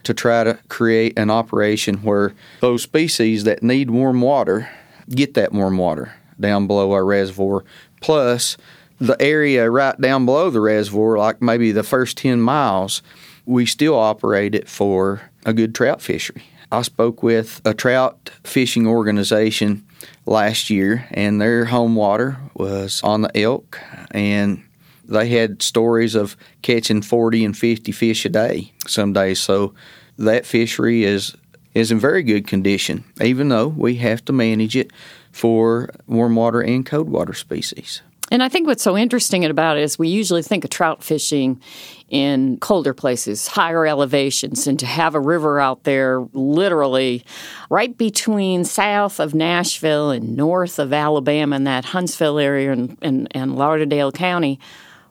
to 0.04 0.14
try 0.14 0.44
to 0.44 0.58
create 0.68 1.18
an 1.18 1.30
operation 1.30 1.96
where 1.98 2.34
those 2.60 2.82
species 2.82 3.44
that 3.44 3.62
need 3.62 3.90
warm 3.90 4.20
water 4.20 4.68
get 5.08 5.34
that 5.34 5.52
warm 5.52 5.78
water 5.78 6.14
down 6.38 6.66
below 6.66 6.92
our 6.92 7.04
reservoir. 7.04 7.64
Plus, 8.00 8.56
the 8.98 9.20
area 9.20 9.70
right 9.70 9.98
down 10.00 10.24
below 10.24 10.50
the 10.50 10.60
reservoir, 10.60 11.18
like 11.18 11.42
maybe 11.42 11.72
the 11.72 11.82
first 11.82 12.16
10 12.18 12.40
miles, 12.40 13.02
we 13.46 13.66
still 13.66 13.94
operate 13.94 14.54
it 14.54 14.68
for 14.68 15.22
a 15.44 15.52
good 15.52 15.74
trout 15.74 16.00
fishery. 16.00 16.44
I 16.74 16.82
spoke 16.82 17.22
with 17.22 17.60
a 17.64 17.72
trout 17.72 18.30
fishing 18.42 18.86
organization 18.86 19.86
last 20.26 20.70
year, 20.70 21.06
and 21.12 21.40
their 21.40 21.66
home 21.66 21.94
water 21.94 22.38
was 22.54 23.00
on 23.04 23.22
the 23.22 23.38
elk, 23.38 23.78
and 24.10 24.64
they 25.04 25.28
had 25.28 25.62
stories 25.62 26.16
of 26.16 26.36
catching 26.62 27.00
40 27.00 27.44
and 27.44 27.56
50 27.56 27.92
fish 27.92 28.24
a 28.24 28.28
day 28.28 28.72
some 28.88 29.12
days. 29.12 29.38
So 29.38 29.74
that 30.18 30.46
fishery 30.46 31.04
is 31.04 31.36
is 31.74 31.90
in 31.90 31.98
very 31.98 32.22
good 32.22 32.46
condition, 32.46 33.04
even 33.20 33.48
though 33.48 33.68
we 33.68 33.96
have 33.96 34.24
to 34.24 34.32
manage 34.32 34.76
it 34.76 34.92
for 35.32 35.90
warm 36.06 36.36
water 36.36 36.60
and 36.60 36.86
cold 36.86 37.08
water 37.08 37.34
species. 37.34 38.02
And 38.34 38.42
I 38.42 38.48
think 38.48 38.66
what's 38.66 38.82
so 38.82 38.98
interesting 38.98 39.44
about 39.44 39.76
it 39.76 39.84
is 39.84 39.96
we 39.96 40.08
usually 40.08 40.42
think 40.42 40.64
of 40.64 40.70
trout 40.70 41.04
fishing 41.04 41.60
in 42.08 42.58
colder 42.58 42.92
places, 42.92 43.46
higher 43.46 43.86
elevations, 43.86 44.66
and 44.66 44.76
to 44.80 44.86
have 44.86 45.14
a 45.14 45.20
river 45.20 45.60
out 45.60 45.84
there 45.84 46.20
literally 46.32 47.24
right 47.70 47.96
between 47.96 48.64
south 48.64 49.20
of 49.20 49.36
Nashville 49.36 50.10
and 50.10 50.36
north 50.36 50.80
of 50.80 50.92
Alabama 50.92 51.54
in 51.54 51.62
that 51.62 51.84
Huntsville 51.84 52.40
area 52.40 52.72
and, 52.72 52.98
and, 53.02 53.28
and 53.30 53.54
Lauderdale 53.54 54.10
County. 54.10 54.58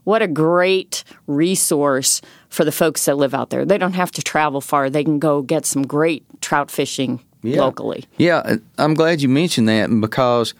What 0.03 0.22
a 0.22 0.27
great 0.27 1.06
resource 1.25 2.20
for 2.50 2.65
the 2.65 2.74
folks 2.74 3.06
that 3.06 3.15
live 3.15 3.34
out 3.34 3.51
there. 3.51 3.63
They 3.63 3.77
don't 3.77 3.94
have 3.94 4.12
to 4.12 4.22
travel 4.22 4.60
far. 4.60 4.89
They 4.89 5.06
can 5.06 5.20
go 5.20 5.42
get 5.42 5.65
some 5.65 5.88
great 5.88 6.25
trout 6.42 6.70
fishing 6.70 7.22
yeah. 7.42 7.62
locally. 7.62 8.03
Yeah, 8.18 8.58
I'm 8.77 8.96
glad 8.96 9.22
you 9.22 9.30
mentioned 9.30 9.70
that 9.70 9.88
because 10.01 10.53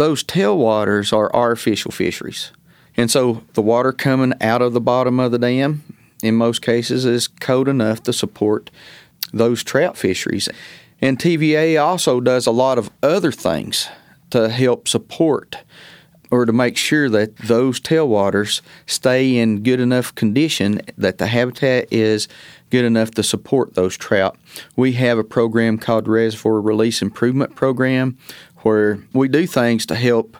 those 0.00 0.24
tailwaters 0.24 1.12
are 1.12 1.30
artificial 1.36 1.90
fisheries. 1.90 2.52
And 2.96 3.10
so 3.10 3.42
the 3.52 3.60
water 3.60 3.92
coming 3.92 4.32
out 4.40 4.62
of 4.62 4.72
the 4.72 4.80
bottom 4.80 5.20
of 5.20 5.30
the 5.30 5.38
dam, 5.38 5.84
in 6.22 6.36
most 6.36 6.62
cases, 6.62 7.04
is 7.04 7.28
cold 7.28 7.68
enough 7.68 8.02
to 8.04 8.14
support 8.14 8.70
those 9.30 9.62
trout 9.62 9.98
fisheries. 9.98 10.48
And 11.02 11.18
TVA 11.18 11.78
also 11.78 12.18
does 12.18 12.46
a 12.46 12.50
lot 12.50 12.78
of 12.78 12.90
other 13.02 13.30
things 13.30 13.88
to 14.30 14.48
help 14.48 14.88
support 14.88 15.58
or 16.30 16.46
to 16.46 16.52
make 16.52 16.78
sure 16.78 17.10
that 17.10 17.36
those 17.36 17.78
tailwaters 17.78 18.62
stay 18.86 19.36
in 19.36 19.62
good 19.62 19.80
enough 19.80 20.14
condition 20.14 20.80
that 20.96 21.18
the 21.18 21.26
habitat 21.26 21.92
is 21.92 22.26
good 22.70 22.84
enough 22.84 23.10
to 23.10 23.22
support 23.22 23.74
those 23.74 23.96
trout. 23.96 24.38
We 24.76 24.92
have 24.92 25.18
a 25.18 25.24
program 25.24 25.76
called 25.76 26.06
Reservoir 26.06 26.60
Release 26.60 27.02
Improvement 27.02 27.56
Program 27.56 28.16
where 28.62 28.98
we 29.12 29.28
do 29.28 29.46
things 29.46 29.86
to 29.86 29.94
help 29.94 30.36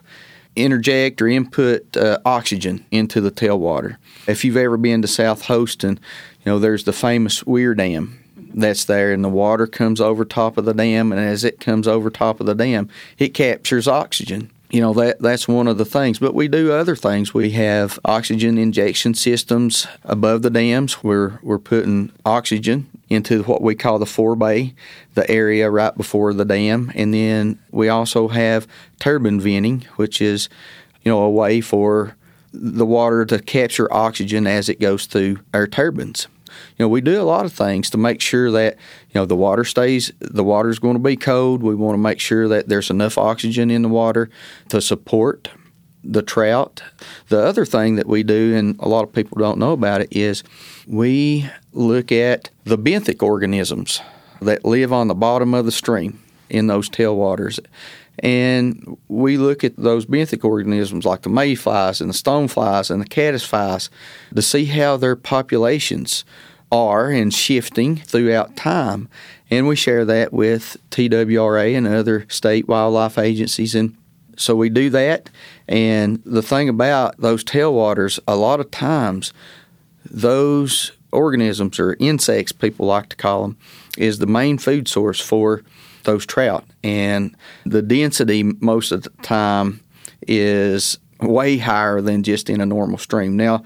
interject 0.55 1.21
or 1.21 1.27
input 1.27 1.95
uh, 1.95 2.19
oxygen 2.25 2.85
into 2.91 3.21
the 3.21 3.31
tailwater. 3.31 3.97
If 4.27 4.43
you've 4.43 4.57
ever 4.57 4.77
been 4.77 5.01
to 5.01 5.07
South 5.07 5.45
Holston, 5.45 5.99
you 6.43 6.51
know 6.51 6.59
there's 6.59 6.83
the 6.83 6.93
famous 6.93 7.45
Weir 7.45 7.73
Dam 7.73 8.21
that's 8.53 8.85
there, 8.85 9.13
and 9.13 9.23
the 9.23 9.29
water 9.29 9.65
comes 9.67 10.01
over 10.01 10.25
top 10.25 10.57
of 10.57 10.65
the 10.65 10.73
dam, 10.73 11.11
and 11.11 11.21
as 11.21 11.43
it 11.43 11.59
comes 11.59 11.87
over 11.87 12.09
top 12.09 12.39
of 12.39 12.45
the 12.45 12.55
dam, 12.55 12.89
it 13.17 13.29
captures 13.29 13.87
oxygen 13.87 14.51
you 14.71 14.79
know 14.79 14.93
that 14.93 15.19
that's 15.19 15.47
one 15.47 15.67
of 15.67 15.77
the 15.77 15.85
things. 15.85 16.19
But 16.19 16.33
we 16.33 16.47
do 16.47 16.71
other 16.71 16.95
things. 16.95 17.33
We 17.33 17.51
have 17.51 17.99
oxygen 18.05 18.57
injection 18.57 19.13
systems 19.13 19.85
above 20.03 20.41
the 20.41 20.49
dams. 20.49 20.93
Where 20.95 21.39
we're 21.43 21.59
putting 21.59 22.11
oxygen 22.25 22.87
into 23.09 23.43
what 23.43 23.61
we 23.61 23.75
call 23.75 23.99
the 23.99 24.05
forebay 24.05 24.73
the 25.15 25.29
area 25.29 25.69
right 25.69 25.95
before 25.95 26.33
the 26.33 26.45
dam. 26.45 26.91
And 26.95 27.13
then 27.13 27.59
we 27.71 27.89
also 27.89 28.29
have 28.29 28.67
turbine 28.99 29.41
venting 29.41 29.85
which 29.97 30.21
is 30.21 30.47
you 31.03 31.11
know 31.11 31.21
a 31.21 31.29
way 31.29 31.59
for 31.59 32.15
the 32.53 32.85
water 32.85 33.25
to 33.25 33.39
capture 33.39 33.91
oxygen 33.93 34.47
as 34.47 34.69
it 34.69 34.79
goes 34.79 35.05
through 35.05 35.39
our 35.53 35.67
turbines 35.67 36.27
you 36.77 36.83
know, 36.83 36.89
we 36.89 37.01
do 37.01 37.21
a 37.21 37.23
lot 37.23 37.45
of 37.45 37.53
things 37.53 37.89
to 37.91 37.97
make 37.97 38.21
sure 38.21 38.51
that 38.51 38.77
you 39.09 39.19
know 39.19 39.25
the 39.25 39.35
water 39.35 39.63
stays. 39.63 40.11
The 40.19 40.43
water 40.43 40.69
is 40.69 40.79
going 40.79 40.95
to 40.95 40.99
be 40.99 41.15
cold. 41.15 41.63
We 41.63 41.75
want 41.75 41.95
to 41.95 42.01
make 42.01 42.19
sure 42.19 42.47
that 42.47 42.67
there's 42.67 42.89
enough 42.89 43.17
oxygen 43.17 43.71
in 43.71 43.81
the 43.81 43.89
water 43.89 44.29
to 44.69 44.81
support 44.81 45.49
the 46.03 46.21
trout. 46.21 46.83
The 47.29 47.43
other 47.43 47.65
thing 47.65 47.95
that 47.95 48.07
we 48.07 48.23
do, 48.23 48.55
and 48.55 48.75
a 48.79 48.87
lot 48.87 49.03
of 49.03 49.13
people 49.13 49.37
don't 49.37 49.59
know 49.59 49.71
about 49.71 50.01
it, 50.01 50.09
is 50.11 50.43
we 50.87 51.49
look 51.73 52.11
at 52.11 52.49
the 52.63 52.77
benthic 52.77 53.21
organisms 53.21 54.01
that 54.41 54.65
live 54.65 54.91
on 54.91 55.07
the 55.07 55.15
bottom 55.15 55.53
of 55.53 55.65
the 55.65 55.71
stream 55.71 56.19
in 56.49 56.67
those 56.67 56.89
tailwaters. 56.89 57.59
And 58.19 58.97
we 59.07 59.37
look 59.37 59.63
at 59.63 59.77
those 59.77 60.05
benthic 60.05 60.43
organisms 60.43 61.05
like 61.05 61.21
the 61.21 61.29
mayflies 61.29 62.01
and 62.01 62.09
the 62.09 62.13
stoneflies 62.13 62.91
and 62.91 63.01
the 63.01 63.07
caddisflies 63.07 63.89
to 64.35 64.41
see 64.41 64.65
how 64.65 64.97
their 64.97 65.15
populations 65.15 66.23
are 66.71 67.09
and 67.09 67.33
shifting 67.33 67.97
throughout 67.97 68.55
time. 68.55 69.09
And 69.49 69.67
we 69.67 69.75
share 69.75 70.05
that 70.05 70.31
with 70.31 70.77
TWRA 70.91 71.75
and 71.75 71.87
other 71.87 72.25
state 72.29 72.67
wildlife 72.67 73.17
agencies. 73.17 73.75
And 73.75 73.95
so 74.37 74.55
we 74.55 74.69
do 74.69 74.89
that. 74.91 75.29
And 75.67 76.21
the 76.25 76.41
thing 76.41 76.69
about 76.69 77.17
those 77.17 77.43
tailwaters, 77.43 78.19
a 78.27 78.35
lot 78.35 78.59
of 78.59 78.71
times, 78.71 79.33
those 80.05 80.91
organisms 81.11 81.79
or 81.79 81.97
insects, 81.99 82.51
people 82.51 82.85
like 82.85 83.09
to 83.09 83.15
call 83.15 83.41
them, 83.43 83.57
is 83.97 84.19
the 84.19 84.27
main 84.27 84.57
food 84.57 84.87
source 84.87 85.19
for 85.19 85.63
those 86.03 86.25
trout. 86.25 86.65
And 86.83 87.35
the 87.65 87.81
density 87.81 88.43
most 88.43 88.91
of 88.91 89.03
the 89.03 89.09
time 89.21 89.81
is 90.27 90.97
way 91.19 91.57
higher 91.57 92.01
than 92.01 92.23
just 92.23 92.49
in 92.49 92.61
a 92.61 92.65
normal 92.65 92.97
stream. 92.97 93.37
Now, 93.37 93.63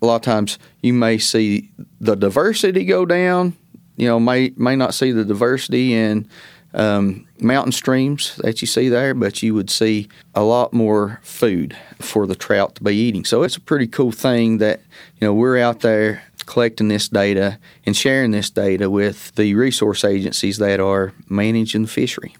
a 0.00 0.06
lot 0.06 0.16
of 0.16 0.22
times 0.22 0.58
you 0.82 0.92
may 0.92 1.18
see 1.18 1.70
the 2.00 2.16
diversity 2.16 2.84
go 2.84 3.04
down. 3.04 3.56
You 3.96 4.06
know, 4.06 4.20
may 4.20 4.52
may 4.56 4.76
not 4.76 4.94
see 4.94 5.10
the 5.10 5.24
diversity 5.24 5.92
in 5.92 6.28
um, 6.74 7.26
mountain 7.40 7.72
streams 7.72 8.36
that 8.36 8.60
you 8.60 8.66
see 8.66 8.88
there, 8.88 9.14
but 9.14 9.42
you 9.42 9.54
would 9.54 9.70
see 9.70 10.08
a 10.34 10.42
lot 10.42 10.72
more 10.72 11.18
food 11.22 11.76
for 11.98 12.26
the 12.26 12.36
trout 12.36 12.76
to 12.76 12.84
be 12.84 12.94
eating. 12.94 13.24
So 13.24 13.42
it's 13.42 13.56
a 13.56 13.60
pretty 13.60 13.88
cool 13.88 14.12
thing 14.12 14.58
that 14.58 14.80
you 15.20 15.26
know 15.26 15.34
we're 15.34 15.58
out 15.58 15.80
there 15.80 16.22
collecting 16.48 16.88
this 16.88 17.08
data 17.08 17.58
and 17.84 17.94
sharing 17.94 18.30
this 18.30 18.48
data 18.48 18.88
with 18.88 19.34
the 19.34 19.54
resource 19.54 20.02
agencies 20.02 20.56
that 20.56 20.80
are 20.80 21.12
managing 21.28 21.82
the 21.82 21.88
fishery. 21.88 22.34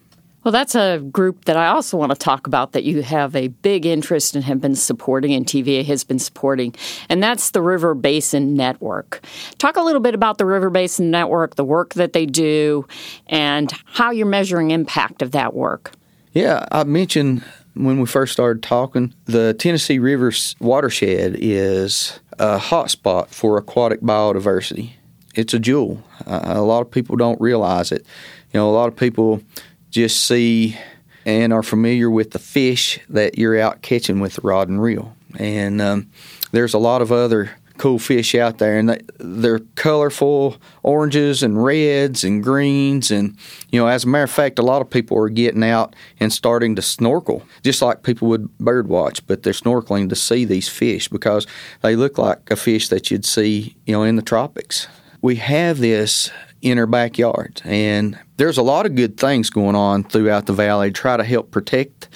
Well, 0.44 0.52
that's 0.52 0.74
a 0.74 0.98
group 0.98 1.44
that 1.44 1.58
I 1.58 1.66
also 1.66 1.98
want 1.98 2.10
to 2.12 2.16
talk 2.16 2.46
about 2.46 2.72
that 2.72 2.84
you 2.84 3.02
have 3.02 3.36
a 3.36 3.48
big 3.48 3.84
interest 3.84 4.34
in 4.34 4.38
and 4.38 4.44
have 4.46 4.62
been 4.62 4.76
supporting, 4.76 5.34
and 5.34 5.44
TVA 5.44 5.84
has 5.84 6.04
been 6.04 6.18
supporting, 6.18 6.74
and 7.10 7.22
that's 7.22 7.50
the 7.50 7.60
River 7.60 7.94
Basin 7.94 8.54
Network. 8.54 9.20
Talk 9.58 9.76
a 9.76 9.82
little 9.82 10.00
bit 10.00 10.14
about 10.14 10.38
the 10.38 10.46
River 10.46 10.70
Basin 10.70 11.10
Network, 11.10 11.56
the 11.56 11.64
work 11.64 11.94
that 11.94 12.14
they 12.14 12.24
do, 12.24 12.86
and 13.26 13.70
how 13.84 14.10
you're 14.10 14.26
measuring 14.26 14.70
impact 14.70 15.20
of 15.20 15.32
that 15.32 15.52
work. 15.52 15.92
Yeah, 16.32 16.66
I 16.72 16.84
mentioned 16.84 17.44
when 17.78 18.00
we 18.00 18.06
first 18.06 18.32
started 18.32 18.62
talking, 18.62 19.14
the 19.26 19.54
Tennessee 19.54 19.99
River 19.99 20.32
watershed 20.61 21.37
is 21.38 22.18
a 22.38 22.58
hotspot 22.58 23.28
for 23.28 23.56
aquatic 23.56 24.00
biodiversity. 24.00 24.92
It's 25.35 25.54
a 25.54 25.58
jewel. 25.58 26.02
Uh, 26.26 26.40
a 26.44 26.62
lot 26.62 26.80
of 26.80 26.90
people 26.90 27.16
don't 27.16 27.40
realize 27.40 27.92
it. 27.92 28.04
You 28.52 28.58
know, 28.58 28.68
a 28.68 28.73
lot 28.73 28.88
of 28.88 28.97
people 28.97 29.42
just 29.90 30.26
see 30.26 30.76
and 31.25 31.52
are 31.52 31.62
familiar 31.62 32.11
with 32.11 32.32
the 32.32 32.38
fish 32.38 32.99
that 33.08 33.38
you're 33.38 33.61
out 33.61 33.82
catching 33.82 34.18
with 34.18 34.35
the 34.35 34.40
rod 34.42 34.68
and 34.68 34.82
reel. 34.82 35.14
And 35.38 35.80
um, 35.80 36.11
there's 36.52 36.75
a 36.75 36.78
lot 36.78 37.02
of 37.02 37.12
other 37.12 37.50
cool 37.78 37.99
fish 37.99 38.35
out 38.35 38.58
there, 38.58 38.78
and 38.78 39.02
they're 39.18 39.61
colorful 39.76 40.56
oranges 40.82 41.42
and 41.42 41.62
reds 41.62 42.25
and 42.25 42.42
greens. 42.42 43.11
And, 43.11 43.37
you 43.70 43.80
know, 43.80 43.87
as 43.87 44.04
a 44.04 44.08
matter 44.08 44.25
of 44.25 44.30
fact, 44.30 44.58
a 44.58 44.62
lot 44.62 44.82
of 44.82 44.90
people 44.90 45.18
are 45.18 45.28
getting 45.28 45.64
out 45.64 45.94
and 46.20 46.32
starting 46.32 46.75
to 46.76 46.82
snorkel, 46.82 47.42
just 47.62 47.80
like 47.80 48.02
people 48.02 48.28
would 48.28 48.56
bird 48.58 48.88
watch, 48.88 49.26
but 49.26 49.42
they're 49.42 49.52
snorkeling 49.52 50.08
to 50.08 50.16
see 50.16 50.44
these 50.44 50.68
fish 50.68 51.08
because 51.08 51.47
they 51.82 51.97
look 51.97 52.18
like 52.18 52.50
a 52.50 52.56
fish 52.56 52.88
that 52.88 53.11
you'd 53.11 53.25
see, 53.25 53.76
you 53.87 53.92
know, 53.92 54.02
in 54.02 54.16
the 54.16 54.23
tropics. 54.23 54.88
We 55.23 55.37
have 55.37 55.78
this 55.78 56.30
in 56.61 56.78
our 56.78 56.87
backyard, 56.87 57.62
and 57.64 58.18
there's 58.37 58.58
a 58.58 58.62
lot 58.62 58.87
of 58.87 58.94
good 58.94 59.16
things 59.16 59.49
going 59.50 59.76
on 59.76 60.04
throughout 60.04 60.47
the 60.47 60.52
valley 60.52 60.88
to 60.88 60.92
try 60.92 61.16
to 61.16 61.25
help 61.25 61.50
protect 61.50 62.08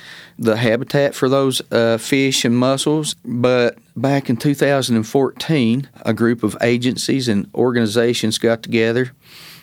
the 0.42 0.56
habitat 0.56 1.14
for 1.14 1.28
those 1.28 1.62
uh, 1.70 1.99
fish 1.99 2.44
and 2.44 2.56
mussels. 2.56 3.14
But 3.25 3.78
back 3.96 4.28
in 4.28 4.37
2014, 4.37 5.88
a 6.02 6.12
group 6.14 6.42
of 6.42 6.56
agencies 6.61 7.28
and 7.28 7.49
organizations 7.54 8.38
got 8.38 8.62
together 8.62 9.12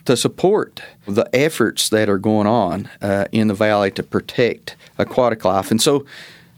to 0.06 0.16
support 0.16 0.82
the 1.06 1.30
efforts 1.34 1.90
that 1.90 2.10
are 2.10 2.18
going 2.18 2.48
on 2.48 2.90
uh, 3.02 3.26
in 3.32 3.48
the 3.48 3.54
valley 3.54 3.92
to 3.92 4.04
protect 4.04 4.76
aquatic 4.98 5.44
life. 5.44 5.70
And 5.70 5.82
so 5.82 6.06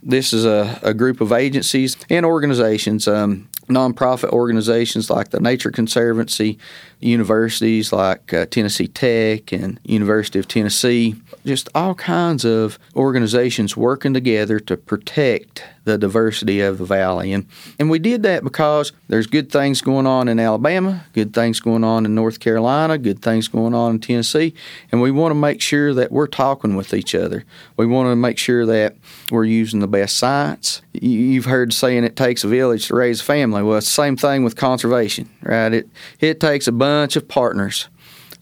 this 0.03 0.33
is 0.33 0.45
a, 0.45 0.79
a 0.83 0.93
group 0.93 1.21
of 1.21 1.31
agencies 1.31 1.97
and 2.09 2.25
organizations. 2.25 3.07
Um, 3.07 3.49
nonprofit 3.71 4.29
organizations 4.29 5.09
like 5.09 5.29
the 5.29 5.39
Nature 5.39 5.71
Conservancy, 5.71 6.57
universities 6.99 7.91
like 7.91 8.33
uh, 8.33 8.45
Tennessee 8.45 8.87
Tech 8.87 9.51
and 9.51 9.79
University 9.83 10.39
of 10.39 10.47
Tennessee, 10.47 11.15
just 11.45 11.69
all 11.73 11.95
kinds 11.95 12.45
of 12.45 12.77
organizations 12.95 13.75
working 13.75 14.13
together 14.13 14.59
to 14.59 14.77
protect 14.77 15.63
the 15.83 15.97
diversity 15.97 16.61
of 16.61 16.77
the 16.77 16.85
valley. 16.85 17.33
And, 17.33 17.47
and 17.79 17.89
we 17.89 17.99
did 17.99 18.23
that 18.23 18.43
because 18.43 18.91
there's 19.07 19.27
good 19.27 19.51
things 19.51 19.81
going 19.81 20.05
on 20.05 20.27
in 20.27 20.39
Alabama, 20.39 21.05
good 21.13 21.33
things 21.33 21.59
going 21.59 21.83
on 21.83 22.05
in 22.05 22.13
North 22.13 22.39
Carolina, 22.39 22.97
good 22.97 23.21
things 23.21 23.47
going 23.47 23.73
on 23.73 23.91
in 23.91 23.99
Tennessee, 23.99 24.53
and 24.91 25.01
we 25.01 25.11
want 25.11 25.31
to 25.31 25.35
make 25.35 25.61
sure 25.61 25.93
that 25.93 26.11
we're 26.11 26.27
talking 26.27 26.75
with 26.75 26.93
each 26.93 27.15
other. 27.15 27.43
We 27.77 27.85
want 27.85 28.11
to 28.11 28.15
make 28.15 28.37
sure 28.37 28.65
that 28.65 28.95
we're 29.31 29.45
using 29.45 29.79
the 29.79 29.87
best 29.87 30.17
science. 30.17 30.81
You've 30.93 31.45
heard 31.45 31.73
saying 31.73 32.03
it 32.03 32.15
takes 32.15 32.43
a 32.43 32.47
village 32.47 32.87
to 32.87 32.95
raise 32.95 33.21
a 33.21 33.23
family. 33.23 33.63
Well, 33.63 33.77
it's 33.77 33.87
the 33.87 33.93
same 33.93 34.17
thing 34.17 34.43
with 34.43 34.55
conservation, 34.55 35.29
right? 35.41 35.73
It, 35.73 35.89
it 36.19 36.39
takes 36.39 36.67
a 36.67 36.71
bunch 36.71 37.15
of 37.15 37.27
partners 37.27 37.87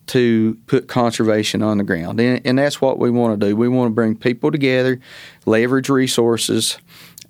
to 0.07 0.57
put 0.65 0.87
conservation 0.87 1.61
on 1.61 1.77
the 1.77 1.83
ground. 1.83 2.19
And, 2.19 2.41
and 2.43 2.57
that's 2.57 2.81
what 2.81 2.97
we 2.97 3.11
want 3.11 3.39
to 3.39 3.47
do. 3.47 3.55
We 3.55 3.69
want 3.69 3.91
to 3.91 3.93
bring 3.93 4.15
people 4.15 4.51
together, 4.51 4.99
leverage 5.45 5.87
resources, 5.87 6.79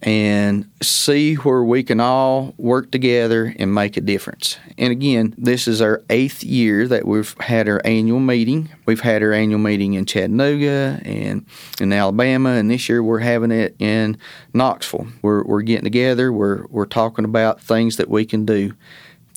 and 0.02 0.70
see 0.82 1.36
where 1.36 1.64
we 1.64 1.84
can 1.84 2.00
all 2.00 2.54
work 2.58 2.90
together 2.90 3.54
and 3.60 3.74
make 3.74 3.98
a 3.98 4.02
difference. 4.02 4.58
And 4.78 4.92
again, 4.92 5.36
this 5.38 5.68
is 5.68 5.82
our 5.82 6.02
eighth 6.10 6.44
year 6.44 6.88
that 6.88 7.06
we've 7.06 7.36
had 7.40 7.68
our 7.68 7.82
annual 7.84 8.22
meeting. 8.22 8.70
We've 8.86 9.02
had 9.02 9.22
our 9.22 9.34
annual 9.34 9.60
meeting 9.60 9.96
in 9.96 10.06
Chattanooga 10.06 11.02
and 11.04 11.46
in 11.82 11.92
Alabama, 11.92 12.52
and 12.52 12.72
this 12.72 12.88
year 12.88 13.04
we're 13.04 13.20
having 13.20 13.52
it 13.52 13.76
in 13.80 14.18
Knoxville. 14.54 15.08
We're, 15.22 15.44
we're 15.44 15.64
getting 15.64 15.84
together, 15.84 16.32
we're, 16.32 16.66
we're 16.68 16.86
talking 16.86 17.26
about 17.26 17.60
things 17.60 17.98
that 17.98 18.10
we 18.10 18.26
can 18.26 18.46
do 18.46 18.74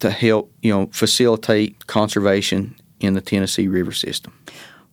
to 0.00 0.10
help, 0.10 0.52
you 0.62 0.72
know, 0.72 0.86
facilitate 0.92 1.86
conservation 1.86 2.76
in 3.02 3.14
the 3.14 3.20
Tennessee 3.20 3.68
River 3.68 3.92
system? 3.92 4.32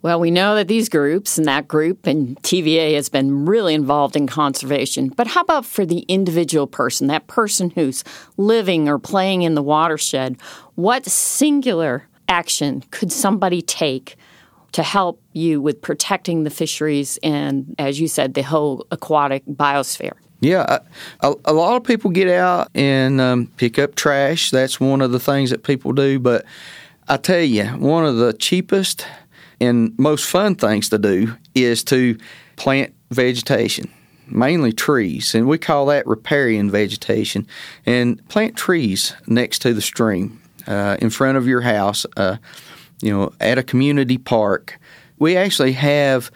Well, 0.02 0.20
we 0.20 0.32
know 0.32 0.56
that 0.56 0.70
these 0.70 0.88
groups 0.88 1.38
and 1.38 1.46
that 1.48 1.68
group 1.68 2.08
and 2.08 2.42
TVA 2.42 2.96
has 2.96 3.10
been 3.10 3.46
really 3.46 3.74
involved 3.74 4.16
in 4.16 4.28
conservation. 4.28 5.10
But 5.10 5.28
how 5.28 5.42
about 5.42 5.66
for 5.66 5.86
the 5.86 6.00
individual 6.08 6.68
person, 6.68 7.08
that 7.08 7.28
person 7.28 7.70
who's 7.72 8.06
living 8.38 8.88
or 8.88 8.98
playing 8.98 9.42
in 9.42 9.56
the 9.56 9.64
watershed? 9.64 10.38
What 10.76 11.06
singular 11.06 12.08
action 12.30 12.82
could 12.92 13.12
somebody 13.12 13.62
take 13.62 14.16
to 14.72 14.84
help 14.84 15.22
you 15.34 15.60
with 15.62 15.82
protecting 15.82 16.44
the 16.44 16.50
fisheries 16.50 17.20
and, 17.22 17.76
as 17.78 18.00
you 18.00 18.08
said, 18.08 18.36
the 18.36 18.44
whole 18.44 18.86
aquatic 18.92 19.46
biosphere? 19.48 20.14
Yeah, 20.40 20.80
a, 21.20 21.34
a 21.44 21.52
lot 21.52 21.76
of 21.76 21.84
people 21.84 22.12
get 22.12 22.30
out 22.30 22.70
and 22.74 23.20
um, 23.20 23.48
pick 23.58 23.78
up 23.78 23.96
trash. 23.96 24.52
That's 24.52 24.80
one 24.80 25.02
of 25.02 25.12
the 25.12 25.20
things 25.20 25.50
that 25.50 25.64
people 25.64 25.92
do. 25.92 26.20
But 26.20 26.46
I 27.10 27.18
tell 27.18 27.42
you, 27.42 27.66
one 27.66 28.06
of 28.06 28.16
the 28.16 28.32
cheapest 28.32 29.06
and 29.60 29.98
most 29.98 30.26
fun 30.26 30.56
things 30.56 30.90
to 30.90 30.98
do 30.98 31.36
is 31.56 31.84
to 31.86 32.18
plant 32.56 32.94
vegetation, 33.12 33.92
mainly 34.28 34.72
trees, 34.72 35.34
and 35.36 35.48
we 35.48 35.58
call 35.58 35.86
that 35.88 36.06
riparian 36.08 36.70
vegetation. 36.70 37.48
And 37.86 38.28
plant 38.30 38.56
trees 38.56 39.14
next 39.28 39.60
to 39.60 39.74
the 39.74 39.82
stream, 39.82 40.42
uh, 40.68 40.98
in 41.02 41.10
front 41.10 41.38
of 41.38 41.48
your 41.48 41.62
house, 41.62 42.06
uh, 42.16 42.38
you 43.02 43.12
know, 43.12 43.34
at 43.40 43.58
a 43.58 43.64
community 43.64 44.18
park. 44.18 44.80
We 45.18 45.36
actually 45.36 45.74
have 45.74 46.32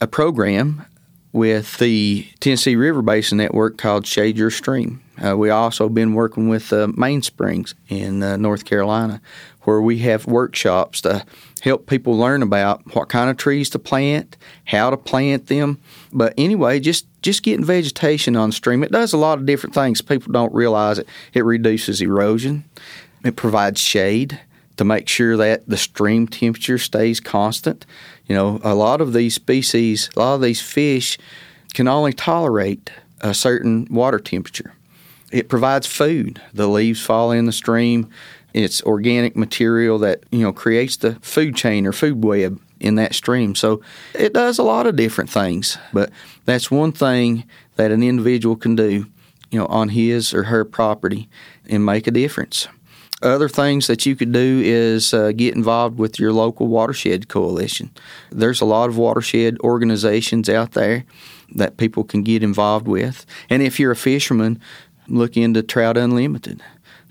a 0.00 0.06
program 0.06 0.84
with 1.32 1.78
the 1.78 2.26
Tennessee 2.40 2.76
River 2.76 3.02
Basin 3.02 3.38
Network 3.38 3.78
called 3.78 4.06
Shade 4.06 4.36
Your 4.36 4.50
Stream. 4.50 5.02
Uh, 5.22 5.36
we 5.36 5.50
also 5.50 5.88
been 5.88 6.14
working 6.14 6.48
with 6.48 6.72
uh, 6.72 6.86
Mainsprings 6.88 7.74
in 7.88 8.22
uh, 8.22 8.36
North 8.36 8.64
Carolina, 8.64 9.20
where 9.62 9.80
we 9.80 9.98
have 9.98 10.26
workshops 10.26 11.00
to 11.02 11.24
help 11.60 11.86
people 11.86 12.16
learn 12.16 12.42
about 12.42 12.94
what 12.94 13.08
kind 13.08 13.28
of 13.28 13.36
trees 13.36 13.68
to 13.70 13.78
plant, 13.78 14.36
how 14.66 14.90
to 14.90 14.96
plant 14.96 15.48
them. 15.48 15.78
But 16.12 16.34
anyway, 16.38 16.80
just 16.80 17.06
just 17.20 17.42
getting 17.42 17.64
vegetation 17.64 18.36
on 18.36 18.52
stream, 18.52 18.84
it 18.84 18.92
does 18.92 19.12
a 19.12 19.18
lot 19.18 19.38
of 19.38 19.46
different 19.46 19.74
things. 19.74 20.00
People 20.00 20.32
don't 20.32 20.54
realize 20.54 20.98
it. 20.98 21.08
It 21.34 21.44
reduces 21.44 22.00
erosion. 22.00 22.64
It 23.24 23.34
provides 23.36 23.80
shade 23.80 24.40
to 24.76 24.84
make 24.84 25.08
sure 25.08 25.36
that 25.36 25.68
the 25.68 25.76
stream 25.76 26.28
temperature 26.28 26.78
stays 26.78 27.18
constant. 27.18 27.84
You 28.26 28.36
know, 28.36 28.60
a 28.62 28.74
lot 28.74 29.00
of 29.00 29.12
these 29.12 29.34
species, 29.34 30.08
a 30.16 30.20
lot 30.20 30.34
of 30.36 30.40
these 30.40 30.62
fish 30.62 31.18
can 31.74 31.88
only 31.88 32.12
tolerate 32.12 32.90
a 33.20 33.34
certain 33.34 33.88
water 33.90 34.20
temperature. 34.20 34.72
It 35.30 35.48
provides 35.48 35.86
food. 35.86 36.40
The 36.54 36.68
leaves 36.68 37.00
fall 37.00 37.32
in 37.32 37.46
the 37.46 37.52
stream. 37.52 38.08
It's 38.54 38.82
organic 38.82 39.36
material 39.36 39.98
that 39.98 40.24
you 40.30 40.40
know 40.40 40.52
creates 40.52 40.96
the 40.96 41.14
food 41.16 41.54
chain 41.54 41.86
or 41.86 41.92
food 41.92 42.24
web 42.24 42.60
in 42.80 42.94
that 42.94 43.14
stream. 43.14 43.54
So 43.54 43.82
it 44.14 44.32
does 44.32 44.58
a 44.58 44.62
lot 44.62 44.86
of 44.86 44.96
different 44.96 45.30
things, 45.30 45.78
but 45.92 46.10
that's 46.44 46.70
one 46.70 46.92
thing 46.92 47.44
that 47.76 47.90
an 47.90 48.02
individual 48.02 48.56
can 48.56 48.76
do, 48.76 49.06
you 49.50 49.58
know, 49.58 49.66
on 49.66 49.90
his 49.90 50.32
or 50.32 50.44
her 50.44 50.64
property 50.64 51.28
and 51.68 51.84
make 51.84 52.06
a 52.06 52.12
difference. 52.12 52.68
Other 53.20 53.48
things 53.48 53.88
that 53.88 54.06
you 54.06 54.14
could 54.14 54.30
do 54.30 54.62
is 54.64 55.12
uh, 55.12 55.32
get 55.32 55.56
involved 55.56 55.98
with 55.98 56.20
your 56.20 56.32
local 56.32 56.68
watershed 56.68 57.28
coalition. 57.28 57.90
There's 58.30 58.60
a 58.60 58.64
lot 58.64 58.88
of 58.88 58.96
watershed 58.96 59.58
organizations 59.60 60.48
out 60.48 60.72
there 60.72 61.04
that 61.56 61.78
people 61.78 62.04
can 62.04 62.22
get 62.22 62.44
involved 62.44 62.86
with. 62.86 63.26
And 63.50 63.60
if 63.60 63.80
you're 63.80 63.90
a 63.90 63.96
fisherman, 63.96 64.60
look 65.08 65.36
into 65.36 65.62
Trout 65.62 65.96
Unlimited. 65.96 66.62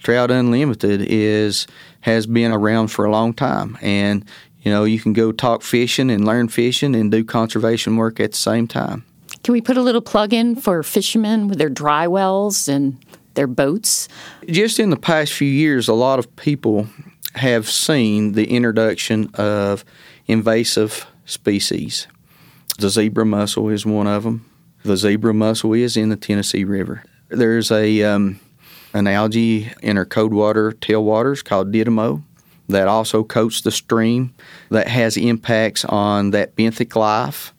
Trout 0.01 0.31
Unlimited 0.31 1.01
is 1.01 1.67
has 2.01 2.25
been 2.25 2.51
around 2.51 2.87
for 2.87 3.05
a 3.05 3.11
long 3.11 3.33
time, 3.33 3.77
and 3.81 4.23
you 4.61 4.71
know 4.71 4.83
you 4.83 4.99
can 4.99 5.13
go 5.13 5.31
talk 5.31 5.61
fishing 5.61 6.09
and 6.09 6.25
learn 6.25 6.47
fishing 6.47 6.95
and 6.95 7.11
do 7.11 7.23
conservation 7.23 7.95
work 7.97 8.19
at 8.19 8.31
the 8.31 8.37
same 8.37 8.67
time. 8.67 9.03
Can 9.43 9.53
we 9.53 9.61
put 9.61 9.77
a 9.77 9.81
little 9.81 10.01
plug 10.01 10.33
in 10.33 10.55
for 10.55 10.83
fishermen 10.83 11.47
with 11.47 11.57
their 11.57 11.69
dry 11.69 12.07
wells 12.07 12.67
and 12.67 13.03
their 13.33 13.47
boats? 13.47 14.07
Just 14.47 14.79
in 14.79 14.89
the 14.89 14.97
past 14.97 15.33
few 15.33 15.47
years, 15.47 15.87
a 15.87 15.93
lot 15.93 16.19
of 16.19 16.35
people 16.35 16.87
have 17.35 17.69
seen 17.69 18.33
the 18.33 18.49
introduction 18.49 19.29
of 19.35 19.85
invasive 20.27 21.07
species. 21.25 22.07
The 22.79 22.89
zebra 22.89 23.25
mussel 23.25 23.69
is 23.69 23.85
one 23.85 24.07
of 24.07 24.23
them. 24.23 24.45
The 24.83 24.97
zebra 24.97 25.33
mussel 25.33 25.73
is 25.73 25.97
in 25.97 26.09
the 26.09 26.15
Tennessee 26.15 26.63
River. 26.63 27.03
There's 27.29 27.71
a 27.71 28.03
um, 28.03 28.39
an 28.93 29.07
algae 29.07 29.71
in 29.81 29.97
our 29.97 30.05
cold 30.05 30.33
water 30.33 30.71
tailwaters 30.71 31.43
called 31.43 31.71
didymo 31.71 32.23
that 32.69 32.87
also 32.87 33.23
coats 33.23 33.61
the 33.61 33.71
stream 33.71 34.33
that 34.69 34.87
has 34.87 35.17
impacts 35.17 35.85
on 35.85 36.31
that 36.31 36.55
benthic 36.55 36.95
life. 36.95 37.53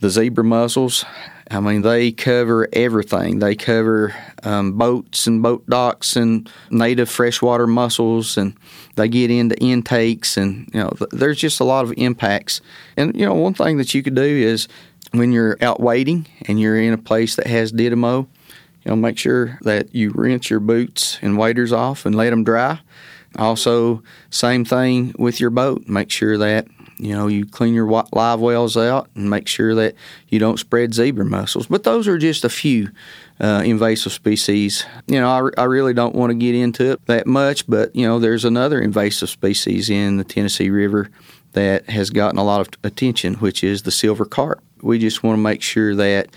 The 0.00 0.10
zebra 0.10 0.44
mussels, 0.44 1.04
I 1.50 1.60
mean, 1.60 1.82
they 1.82 2.12
cover 2.12 2.68
everything. 2.72 3.38
They 3.38 3.54
cover 3.54 4.14
um, 4.42 4.72
boats 4.78 5.26
and 5.26 5.42
boat 5.42 5.66
docks 5.68 6.16
and 6.16 6.50
native 6.70 7.10
freshwater 7.10 7.66
mussels, 7.66 8.36
and 8.36 8.56
they 8.96 9.08
get 9.08 9.30
into 9.30 9.56
intakes, 9.58 10.36
and 10.36 10.68
you 10.72 10.80
know, 10.80 10.90
th- 10.90 11.10
there's 11.12 11.38
just 11.38 11.60
a 11.60 11.64
lot 11.64 11.84
of 11.84 11.92
impacts. 11.96 12.60
And 12.96 13.14
you 13.14 13.26
know, 13.26 13.34
one 13.34 13.54
thing 13.54 13.76
that 13.78 13.94
you 13.94 14.02
could 14.02 14.14
do 14.14 14.22
is 14.22 14.68
when 15.12 15.32
you're 15.32 15.56
out 15.60 15.80
wading 15.80 16.26
and 16.46 16.58
you're 16.58 16.80
in 16.80 16.92
a 16.92 16.98
place 16.98 17.36
that 17.36 17.46
has 17.46 17.72
didymo, 17.72 18.26
you 18.84 18.90
know, 18.90 18.96
make 18.96 19.18
sure 19.18 19.58
that 19.62 19.94
you 19.94 20.10
rinse 20.10 20.50
your 20.50 20.60
boots 20.60 21.18
and 21.22 21.38
waders 21.38 21.72
off 21.72 22.04
and 22.04 22.14
let 22.14 22.30
them 22.30 22.44
dry. 22.44 22.80
Also, 23.36 24.02
same 24.30 24.64
thing 24.64 25.14
with 25.18 25.40
your 25.40 25.50
boat. 25.50 25.88
Make 25.88 26.10
sure 26.10 26.38
that 26.38 26.68
you 26.98 27.12
know 27.12 27.26
you 27.26 27.44
clean 27.44 27.74
your 27.74 27.86
live 28.12 28.38
wells 28.38 28.76
out 28.76 29.08
and 29.16 29.28
make 29.28 29.48
sure 29.48 29.74
that 29.74 29.94
you 30.28 30.38
don't 30.38 30.58
spread 30.58 30.94
zebra 30.94 31.24
mussels. 31.24 31.66
But 31.66 31.82
those 31.82 32.06
are 32.06 32.18
just 32.18 32.44
a 32.44 32.48
few 32.48 32.90
uh, 33.40 33.62
invasive 33.64 34.12
species. 34.12 34.86
You 35.06 35.20
know, 35.20 35.50
I, 35.56 35.62
I 35.62 35.64
really 35.64 35.94
don't 35.94 36.14
want 36.14 36.30
to 36.30 36.34
get 36.34 36.54
into 36.54 36.92
it 36.92 37.06
that 37.06 37.26
much, 37.26 37.66
but 37.66 37.94
you 37.96 38.06
know, 38.06 38.18
there's 38.20 38.44
another 38.44 38.80
invasive 38.80 39.30
species 39.30 39.90
in 39.90 40.16
the 40.16 40.24
Tennessee 40.24 40.70
River 40.70 41.10
that 41.54 41.88
has 41.88 42.10
gotten 42.10 42.38
a 42.38 42.44
lot 42.44 42.60
of 42.60 42.68
attention, 42.84 43.34
which 43.34 43.64
is 43.64 43.82
the 43.82 43.90
silver 43.90 44.24
carp. 44.24 44.62
We 44.82 44.98
just 44.98 45.22
want 45.22 45.38
to 45.38 45.42
make 45.42 45.62
sure 45.62 45.94
that 45.96 46.28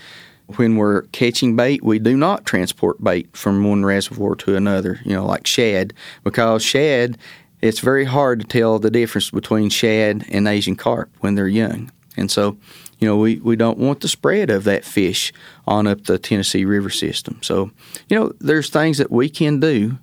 when 0.56 0.76
we're 0.76 1.02
catching 1.02 1.56
bait, 1.56 1.82
we 1.84 1.98
do 1.98 2.16
not 2.16 2.46
transport 2.46 3.02
bait 3.02 3.28
from 3.36 3.62
one 3.64 3.84
reservoir 3.84 4.34
to 4.36 4.56
another, 4.56 4.98
you 5.04 5.12
know, 5.12 5.26
like 5.26 5.46
shad, 5.46 5.92
because 6.24 6.62
shad, 6.62 7.18
it's 7.60 7.80
very 7.80 8.04
hard 8.04 8.40
to 8.40 8.46
tell 8.46 8.78
the 8.78 8.90
difference 8.90 9.30
between 9.30 9.68
shad 9.68 10.24
and 10.30 10.48
Asian 10.48 10.76
carp 10.76 11.10
when 11.20 11.34
they're 11.34 11.48
young. 11.48 11.90
And 12.16 12.30
so, 12.30 12.56
you 12.98 13.06
know, 13.06 13.16
we, 13.16 13.36
we 13.36 13.56
don't 13.56 13.78
want 13.78 14.00
the 14.00 14.08
spread 14.08 14.50
of 14.50 14.64
that 14.64 14.84
fish 14.84 15.32
on 15.66 15.86
up 15.86 16.04
the 16.04 16.18
Tennessee 16.18 16.64
River 16.64 16.90
system. 16.90 17.40
So, 17.42 17.70
you 18.08 18.18
know, 18.18 18.32
there's 18.40 18.70
things 18.70 18.98
that 18.98 19.10
we 19.10 19.28
can 19.28 19.60
do 19.60 19.98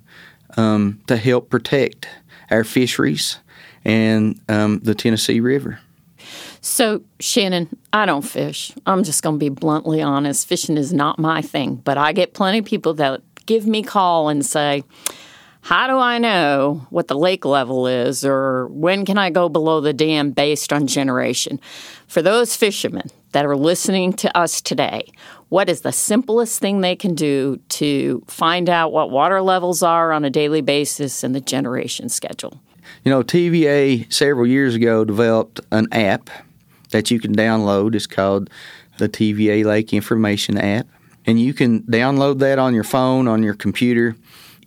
um, 0.56 1.00
to 1.08 1.16
help 1.16 1.50
protect 1.50 2.08
our 2.50 2.64
fisheries 2.64 3.38
and 3.84 4.40
um, 4.48 4.80
the 4.80 4.94
Tennessee 4.94 5.40
River. 5.40 5.80
So, 6.66 7.02
Shannon, 7.20 7.68
I 7.92 8.06
don't 8.06 8.22
fish. 8.22 8.72
I'm 8.86 9.04
just 9.04 9.22
going 9.22 9.36
to 9.36 9.38
be 9.38 9.50
bluntly 9.50 10.02
honest. 10.02 10.48
Fishing 10.48 10.76
is 10.76 10.92
not 10.92 11.16
my 11.16 11.40
thing, 11.40 11.76
but 11.76 11.96
I 11.96 12.12
get 12.12 12.34
plenty 12.34 12.58
of 12.58 12.64
people 12.64 12.92
that 12.94 13.22
give 13.46 13.68
me 13.68 13.84
call 13.84 14.28
and 14.28 14.44
say, 14.44 14.82
How 15.60 15.86
do 15.86 15.96
I 15.96 16.18
know 16.18 16.84
what 16.90 17.06
the 17.06 17.16
lake 17.16 17.44
level 17.44 17.86
is 17.86 18.24
or 18.24 18.66
when 18.66 19.04
can 19.04 19.16
I 19.16 19.30
go 19.30 19.48
below 19.48 19.80
the 19.80 19.92
dam 19.92 20.32
based 20.32 20.72
on 20.72 20.88
generation? 20.88 21.60
For 22.08 22.20
those 22.20 22.56
fishermen 22.56 23.10
that 23.30 23.46
are 23.46 23.56
listening 23.56 24.12
to 24.14 24.36
us 24.36 24.60
today, 24.60 25.12
what 25.50 25.68
is 25.68 25.82
the 25.82 25.92
simplest 25.92 26.58
thing 26.58 26.80
they 26.80 26.96
can 26.96 27.14
do 27.14 27.60
to 27.68 28.24
find 28.26 28.68
out 28.68 28.90
what 28.90 29.12
water 29.12 29.40
levels 29.40 29.84
are 29.84 30.10
on 30.10 30.24
a 30.24 30.30
daily 30.30 30.62
basis 30.62 31.22
and 31.22 31.32
the 31.32 31.40
generation 31.40 32.08
schedule? 32.08 32.60
You 33.04 33.10
know, 33.10 33.22
TVA 33.22 34.12
several 34.12 34.48
years 34.48 34.74
ago 34.74 35.04
developed 35.04 35.60
an 35.70 35.86
app 35.92 36.28
that 36.90 37.10
you 37.10 37.20
can 37.20 37.34
download. 37.34 37.94
It's 37.94 38.06
called 38.06 38.50
the 38.98 39.08
TVA 39.08 39.64
Lake 39.64 39.92
Information 39.92 40.58
app. 40.58 40.86
And 41.26 41.40
you 41.40 41.52
can 41.52 41.82
download 41.82 42.38
that 42.38 42.58
on 42.58 42.74
your 42.74 42.84
phone, 42.84 43.26
on 43.26 43.42
your 43.42 43.54
computer, 43.54 44.16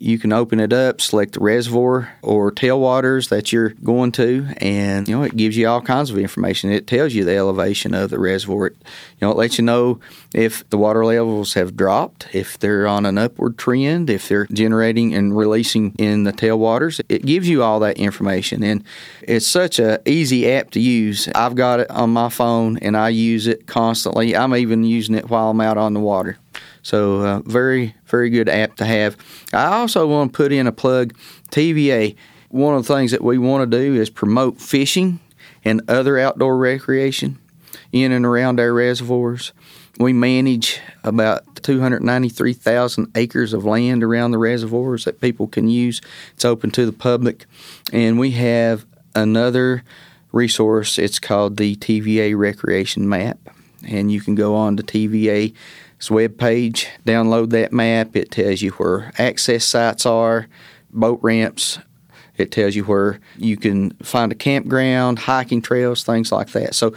you 0.00 0.18
can 0.18 0.32
open 0.32 0.58
it 0.58 0.72
up, 0.72 1.00
select 1.00 1.34
the 1.34 1.40
reservoir 1.40 2.16
or 2.22 2.50
tailwaters 2.50 3.28
that 3.28 3.52
you're 3.52 3.70
going 3.84 4.10
to, 4.12 4.48
and 4.56 5.06
you 5.06 5.14
know 5.14 5.22
it 5.22 5.36
gives 5.36 5.56
you 5.56 5.68
all 5.68 5.82
kinds 5.82 6.10
of 6.10 6.18
information. 6.18 6.70
It 6.70 6.86
tells 6.86 7.12
you 7.12 7.24
the 7.24 7.36
elevation 7.36 7.94
of 7.94 8.08
the 8.08 8.18
reservoir. 8.18 8.68
It, 8.68 8.76
you 9.20 9.26
know, 9.26 9.30
it 9.30 9.36
lets 9.36 9.58
you 9.58 9.64
know 9.64 10.00
if 10.34 10.68
the 10.70 10.78
water 10.78 11.04
levels 11.04 11.52
have 11.52 11.76
dropped, 11.76 12.34
if 12.34 12.58
they're 12.58 12.86
on 12.86 13.04
an 13.04 13.18
upward 13.18 13.58
trend, 13.58 14.08
if 14.08 14.26
they're 14.26 14.46
generating 14.46 15.14
and 15.14 15.36
releasing 15.36 15.94
in 15.98 16.24
the 16.24 16.32
tailwaters. 16.32 17.00
It 17.10 17.26
gives 17.26 17.48
you 17.48 17.62
all 17.62 17.78
that 17.80 17.98
information, 17.98 18.64
and 18.64 18.82
it's 19.22 19.46
such 19.46 19.78
a 19.78 20.00
easy 20.08 20.50
app 20.50 20.70
to 20.70 20.80
use. 20.80 21.28
I've 21.34 21.54
got 21.54 21.80
it 21.80 21.90
on 21.90 22.10
my 22.10 22.30
phone, 22.30 22.78
and 22.78 22.96
I 22.96 23.10
use 23.10 23.46
it 23.46 23.66
constantly. 23.66 24.34
I'm 24.34 24.56
even 24.56 24.82
using 24.82 25.14
it 25.14 25.28
while 25.28 25.50
I'm 25.50 25.60
out 25.60 25.76
on 25.76 25.92
the 25.92 26.00
water. 26.00 26.38
So, 26.82 27.20
uh, 27.20 27.40
very, 27.40 27.94
very 28.06 28.30
good 28.30 28.48
app 28.48 28.76
to 28.76 28.84
have. 28.84 29.16
I 29.52 29.66
also 29.66 30.06
want 30.06 30.32
to 30.32 30.36
put 30.36 30.52
in 30.52 30.66
a 30.66 30.72
plug 30.72 31.14
TVA. 31.50 32.16
One 32.48 32.74
of 32.74 32.86
the 32.86 32.94
things 32.94 33.10
that 33.12 33.22
we 33.22 33.38
want 33.38 33.70
to 33.70 33.78
do 33.78 33.94
is 33.94 34.10
promote 34.10 34.60
fishing 34.60 35.20
and 35.64 35.82
other 35.88 36.18
outdoor 36.18 36.56
recreation 36.56 37.38
in 37.92 38.12
and 38.12 38.24
around 38.24 38.60
our 38.60 38.72
reservoirs. 38.72 39.52
We 39.98 40.12
manage 40.12 40.80
about 41.04 41.62
293,000 41.62 43.08
acres 43.14 43.52
of 43.52 43.64
land 43.64 44.02
around 44.02 44.30
the 44.30 44.38
reservoirs 44.38 45.04
that 45.04 45.20
people 45.20 45.46
can 45.46 45.68
use. 45.68 46.00
It's 46.32 46.44
open 46.44 46.70
to 46.72 46.86
the 46.86 46.92
public. 46.92 47.44
And 47.92 48.18
we 48.18 48.30
have 48.32 48.86
another 49.14 49.84
resource. 50.32 50.98
It's 50.98 51.18
called 51.18 51.56
the 51.56 51.76
TVA 51.76 52.36
Recreation 52.36 53.08
Map. 53.08 53.38
And 53.86 54.10
you 54.10 54.20
can 54.20 54.34
go 54.34 54.54
on 54.54 54.76
to 54.76 54.82
TVA 54.82 55.54
web 56.08 56.38
page, 56.38 56.86
download 57.04 57.50
that 57.50 57.72
map. 57.72 58.14
It 58.14 58.30
tells 58.30 58.62
you 58.62 58.70
where 58.72 59.10
access 59.18 59.64
sites 59.64 60.06
are, 60.06 60.46
boat 60.92 61.18
ramps. 61.20 61.80
It 62.36 62.52
tells 62.52 62.74
you 62.74 62.84
where 62.84 63.20
you 63.36 63.56
can 63.56 63.90
find 64.02 64.32
a 64.32 64.34
campground, 64.34 65.18
hiking 65.18 65.60
trails, 65.60 66.04
things 66.04 66.32
like 66.32 66.50
that. 66.52 66.74
So, 66.74 66.94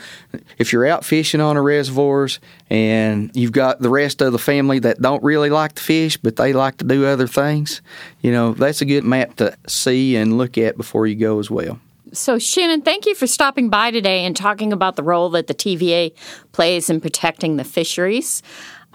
if 0.58 0.72
you're 0.72 0.86
out 0.86 1.04
fishing 1.04 1.42
on 1.42 1.56
the 1.56 1.62
reservoirs 1.62 2.40
and 2.70 3.30
you've 3.34 3.52
got 3.52 3.80
the 3.80 3.90
rest 3.90 4.22
of 4.22 4.32
the 4.32 4.40
family 4.40 4.80
that 4.80 5.02
don't 5.02 5.24
really 5.24 5.50
like 5.50 5.74
to 5.74 5.84
fish, 5.84 6.16
but 6.16 6.38
they 6.38 6.54
like 6.54 6.78
to 6.78 6.86
do 6.86 7.06
other 7.06 7.28
things, 7.28 7.82
you 8.22 8.32
know, 8.32 8.54
that's 8.54 8.82
a 8.82 8.86
good 8.86 9.04
map 9.04 9.36
to 9.38 9.58
see 9.68 10.16
and 10.16 10.38
look 10.38 10.58
at 10.58 10.78
before 10.78 11.08
you 11.08 11.16
go 11.16 11.40
as 11.40 11.52
well. 11.52 11.80
So, 12.14 12.38
Shannon, 12.38 12.84
thank 12.84 13.08
you 13.08 13.16
for 13.16 13.26
stopping 13.26 13.70
by 13.70 13.90
today 13.90 14.24
and 14.24 14.38
talking 14.38 14.72
about 14.72 14.96
the 14.96 15.04
role 15.04 15.30
that 15.32 15.48
the 15.48 15.56
TVA 15.56 16.14
plays 16.52 16.90
in 16.90 17.02
protecting 17.02 17.58
the 17.58 17.64
fisheries. 17.64 18.44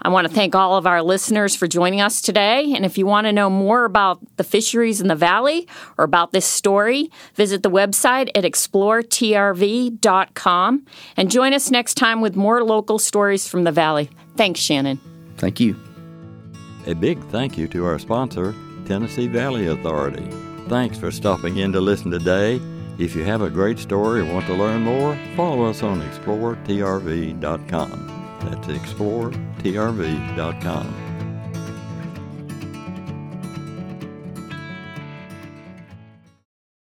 I 0.01 0.09
want 0.09 0.27
to 0.27 0.33
thank 0.33 0.55
all 0.55 0.75
of 0.77 0.87
our 0.87 1.03
listeners 1.03 1.55
for 1.55 1.67
joining 1.67 2.01
us 2.01 2.21
today. 2.21 2.73
And 2.73 2.85
if 2.85 2.97
you 2.97 3.05
want 3.05 3.25
to 3.25 3.33
know 3.33 3.49
more 3.49 3.85
about 3.85 4.19
the 4.37 4.43
fisheries 4.43 4.99
in 5.01 5.07
the 5.07 5.15
valley 5.15 5.67
or 5.97 6.05
about 6.05 6.31
this 6.31 6.45
story, 6.45 7.09
visit 7.35 7.63
the 7.63 7.69
website 7.69 8.29
at 8.35 8.43
exploretrv.com 8.43 10.85
and 11.17 11.31
join 11.31 11.53
us 11.53 11.69
next 11.69 11.95
time 11.95 12.21
with 12.21 12.35
more 12.35 12.63
local 12.63 12.97
stories 12.99 13.47
from 13.47 13.65
the 13.65 13.71
valley. 13.71 14.09
Thanks, 14.35 14.59
Shannon. 14.59 14.99
Thank 15.37 15.59
you. 15.59 15.75
A 16.87 16.93
big 16.93 17.21
thank 17.25 17.57
you 17.57 17.67
to 17.67 17.85
our 17.85 17.99
sponsor, 17.99 18.55
Tennessee 18.85 19.27
Valley 19.27 19.67
Authority. 19.67 20.25
Thanks 20.69 20.97
for 20.97 21.11
stopping 21.11 21.57
in 21.57 21.73
to 21.73 21.81
listen 21.81 22.09
today. 22.09 22.61
If 22.97 23.15
you 23.15 23.25
have 23.25 23.41
a 23.41 23.49
great 23.49 23.79
story 23.79 24.21
or 24.21 24.25
want 24.25 24.45
to 24.47 24.53
learn 24.53 24.83
more, 24.83 25.17
follow 25.35 25.65
us 25.65 25.83
on 25.83 26.01
exploretrv.com. 26.01 28.18
That's 28.41 28.67
exploretrv.com. 28.67 31.08